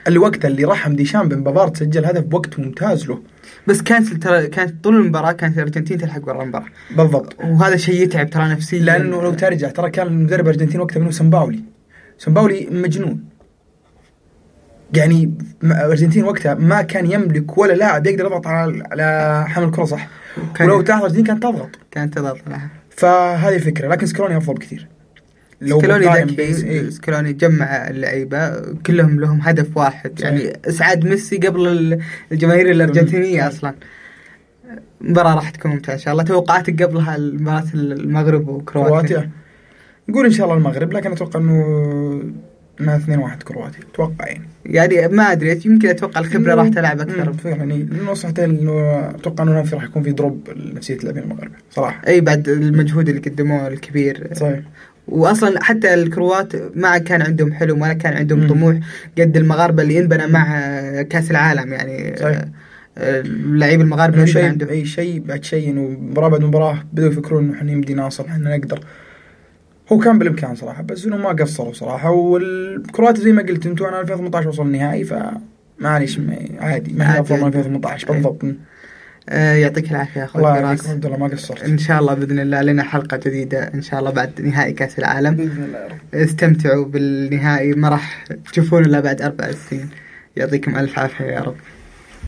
الوقت 0.08 0.44
اللي 0.44 0.64
رحم 0.64 0.96
ديشام 0.96 1.28
بن 1.28 1.42
بافارد 1.42 1.76
سجل 1.76 2.04
هدف 2.04 2.24
بوقت 2.24 2.58
ممتاز 2.58 3.06
له. 3.06 3.22
بس 3.66 3.82
كانت 3.82 4.08
ترى 4.08 4.46
كانت 4.46 4.84
طول 4.84 4.96
المباراة 4.96 5.32
كانت 5.32 5.56
الأرجنتين 5.56 5.98
تلحق 5.98 6.20
برا 6.20 6.42
المباراة. 6.42 6.66
بالضبط. 6.96 7.36
وهذا 7.40 7.76
شيء 7.76 8.02
يتعب 8.02 8.30
ترى 8.30 8.48
نفسيا. 8.48 8.78
لأنه 8.78 9.22
لو 9.22 9.34
ترجع 9.34 9.68
ترى 9.68 9.90
كان 9.90 10.06
المدرب 10.06 10.48
الارجنتين 10.48 10.80
وقتها 10.80 11.00
منه 11.00 11.10
سمباولي 11.10 11.60
سمباولي 12.18 12.68
مجنون. 12.70 13.24
يعني 14.94 15.34
الأرجنتين 15.62 16.24
وقتها 16.24 16.54
ما 16.54 16.82
كان 16.82 17.10
يملك 17.10 17.58
ولا 17.58 17.72
لاعب 17.72 18.06
يقدر 18.06 18.26
يضغط 18.26 18.46
على 18.46 18.84
على 18.90 19.44
حمل 19.48 19.64
الكرة 19.64 19.84
صح. 19.84 20.08
ولو 20.60 20.82
تلاحظ 20.82 21.00
الأرجنتين 21.00 21.24
كانت 21.24 21.42
تضغط. 21.42 21.70
كانت 21.90 22.14
تضغط 22.14 22.38
فهذه 22.90 23.54
الفكرة. 23.54 23.88
لكن 23.88 24.06
سكالوني 24.06 24.36
أفضل 24.36 24.54
بكثير. 24.54 24.88
لو 25.68 25.80
سكالوني 25.80 26.06
ذكي 26.06 26.36
بين- 26.36 26.64
إيه. 26.68 26.90
سكالوني 26.90 27.32
جمع 27.32 27.64
اللعيبة 27.88 28.60
كلهم 28.86 29.20
لهم 29.20 29.40
هدف 29.42 29.76
واحد. 29.76 30.18
صحيح. 30.20 30.32
يعني 30.32 30.58
اسعاد 30.68 31.04
ميسي 31.06 31.36
قبل 31.36 31.68
ال- 31.68 31.98
الجماهير 32.32 32.70
الأرجنتينية. 32.70 33.48
أصلا. 33.48 33.74
المباراة 35.00 35.34
راح 35.34 35.50
تكون 35.50 35.70
ممتازة 35.70 35.92
إن 35.94 35.98
شاء 35.98 36.12
الله. 36.12 36.24
توقعاتك 36.24 36.82
قبلها 36.82 37.16
مباراة 37.18 37.64
المغرب 37.74 38.48
وكرواتيا؟ 38.48 38.90
كرواتيا. 39.08 39.30
نقول 40.08 40.24
إن 40.26 40.32
شاء 40.32 40.46
الله 40.46 40.56
المغرب 40.58 40.92
لكن 40.92 41.12
أتوقع 41.12 41.40
إنه 41.40 42.22
إنها 42.80 42.96
2 42.96 43.18
1 43.18 43.42
كرواتيا. 43.42 43.80
أتوقع 43.94 44.26
يعني 44.26 44.44
يعني 44.64 45.08
ما 45.16 45.32
أدري 45.32 45.60
يمكن 45.64 45.88
أتوقع 45.88 46.20
الخبرة 46.20 46.54
راح 46.54 46.68
تلعب 46.68 47.00
أكثر. 47.00 47.30
مم، 47.44 47.50
يعني 47.50 47.82
لأنه 47.82 48.14
صحيح 48.14 48.38
انه 48.38 49.00
أتوقع 49.10 49.44
إنه 49.44 49.62
في 49.62 49.74
راح 49.76 49.84
يكون 49.84 50.02
في 50.02 50.12
drop 50.12 50.48
نفسيه 50.74 50.94
اللاعبين 50.94 51.22
المغاربه 51.22 51.54
صراحة. 51.70 52.02
أي 52.08 52.20
بعد 52.20 52.48
المجهود 52.48 53.08
اللي 53.08 53.20
قدموه 53.20 53.68
الكبير. 53.68 54.28
صحيح. 54.34 54.60
واصلا 55.08 55.64
حتى 55.64 55.94
الكروات 55.94 56.76
ما 56.76 56.98
كان 56.98 57.22
عندهم 57.22 57.52
حلم 57.52 57.82
ولا 57.82 57.92
كان 57.92 58.12
عندهم 58.16 58.38
مم. 58.40 58.48
طموح 58.48 58.76
قد 59.18 59.36
المغاربة 59.36 59.82
اللي 59.82 59.98
انبنى 59.98 60.26
مع 60.26 60.46
كأس 61.02 61.30
العالم 61.30 61.72
يعني. 61.72 62.16
صحيح. 62.16 62.44
آه، 62.98 63.20
المغاربة 63.20 64.16
انه 64.16 64.22
انبنى 64.22 64.26
شيء 64.26 64.44
عندهم 64.44 64.68
أي 64.68 64.84
شيء 64.84 65.20
بعد 65.20 65.44
شيء 65.44 65.70
انه 65.70 65.80
مباراة 66.00 66.28
بعد 66.28 66.44
مباراة 66.44 66.84
بدأوا 66.92 67.08
يفكرون 67.12 67.44
إنه 67.44 67.54
إحنا 67.54 67.72
يمدي 67.72 67.94
ناصر 67.94 68.24
إحنا 68.26 68.56
نقدر. 68.56 68.80
هو 69.92 69.98
كان 69.98 70.18
بالإمكان 70.18 70.54
صراحة 70.54 70.82
بس 70.82 71.06
إنه 71.06 71.16
ما 71.16 71.28
قصروا 71.28 71.72
صراحة. 71.72 72.10
والكرواتيا 72.10 73.24
زي 73.24 73.32
ما 73.32 73.42
قلت 73.42 73.66
أنتم 73.66 73.84
أنا 73.84 74.00
2018 74.00 74.48
وصل 74.48 74.62
النهائي 74.66 75.04
ف 75.04 75.14
معليش 75.78 76.18
ما- 76.18 76.36
عادي. 76.60 76.92
ما 76.92 77.04
عادي. 77.04 77.20
أفضل 77.20 77.40
من 77.40 77.46
2018 77.46 78.12
بالضبط. 78.12 78.44
آه، 78.44 78.52
يعطيك 79.32 79.90
العافية 79.90 80.24
أخوي 80.24 80.42
الله 80.42 80.56
يعافيك 80.56 80.88
عبد 80.88 81.06
الله 81.06 81.16
ما 81.16 81.28
قصرت. 81.28 81.62
إن 81.62 81.78
شاء 81.78 82.00
الله 82.00 82.14
بإذن 82.14 82.38
الله 82.38 82.62
لنا 82.62 82.82
حلقة 82.82 83.16
جديدة 83.16 83.70
إن 83.74 83.82
شاء 83.82 84.00
الله 84.00 84.10
بعد 84.10 84.40
نهائي 84.40 84.72
كأس 84.72 84.98
العالم. 84.98 85.34
بإذن 85.34 85.64
الله 85.64 85.78
يا 85.78 85.86
رب. 85.86 86.14
استمتعوا 86.14 86.84
بالنهائي 86.84 87.72
ما 87.72 87.88
راح 87.88 88.24
تشوفونه 88.52 88.86
إلا 88.86 89.00
بعد 89.00 89.22
أربع 89.22 89.50
سنين. 89.52 89.88
يعطيكم 90.36 90.76
ألف 90.76 90.98
عافية 90.98 91.24
يا 91.24 91.40
رب. 91.40 91.56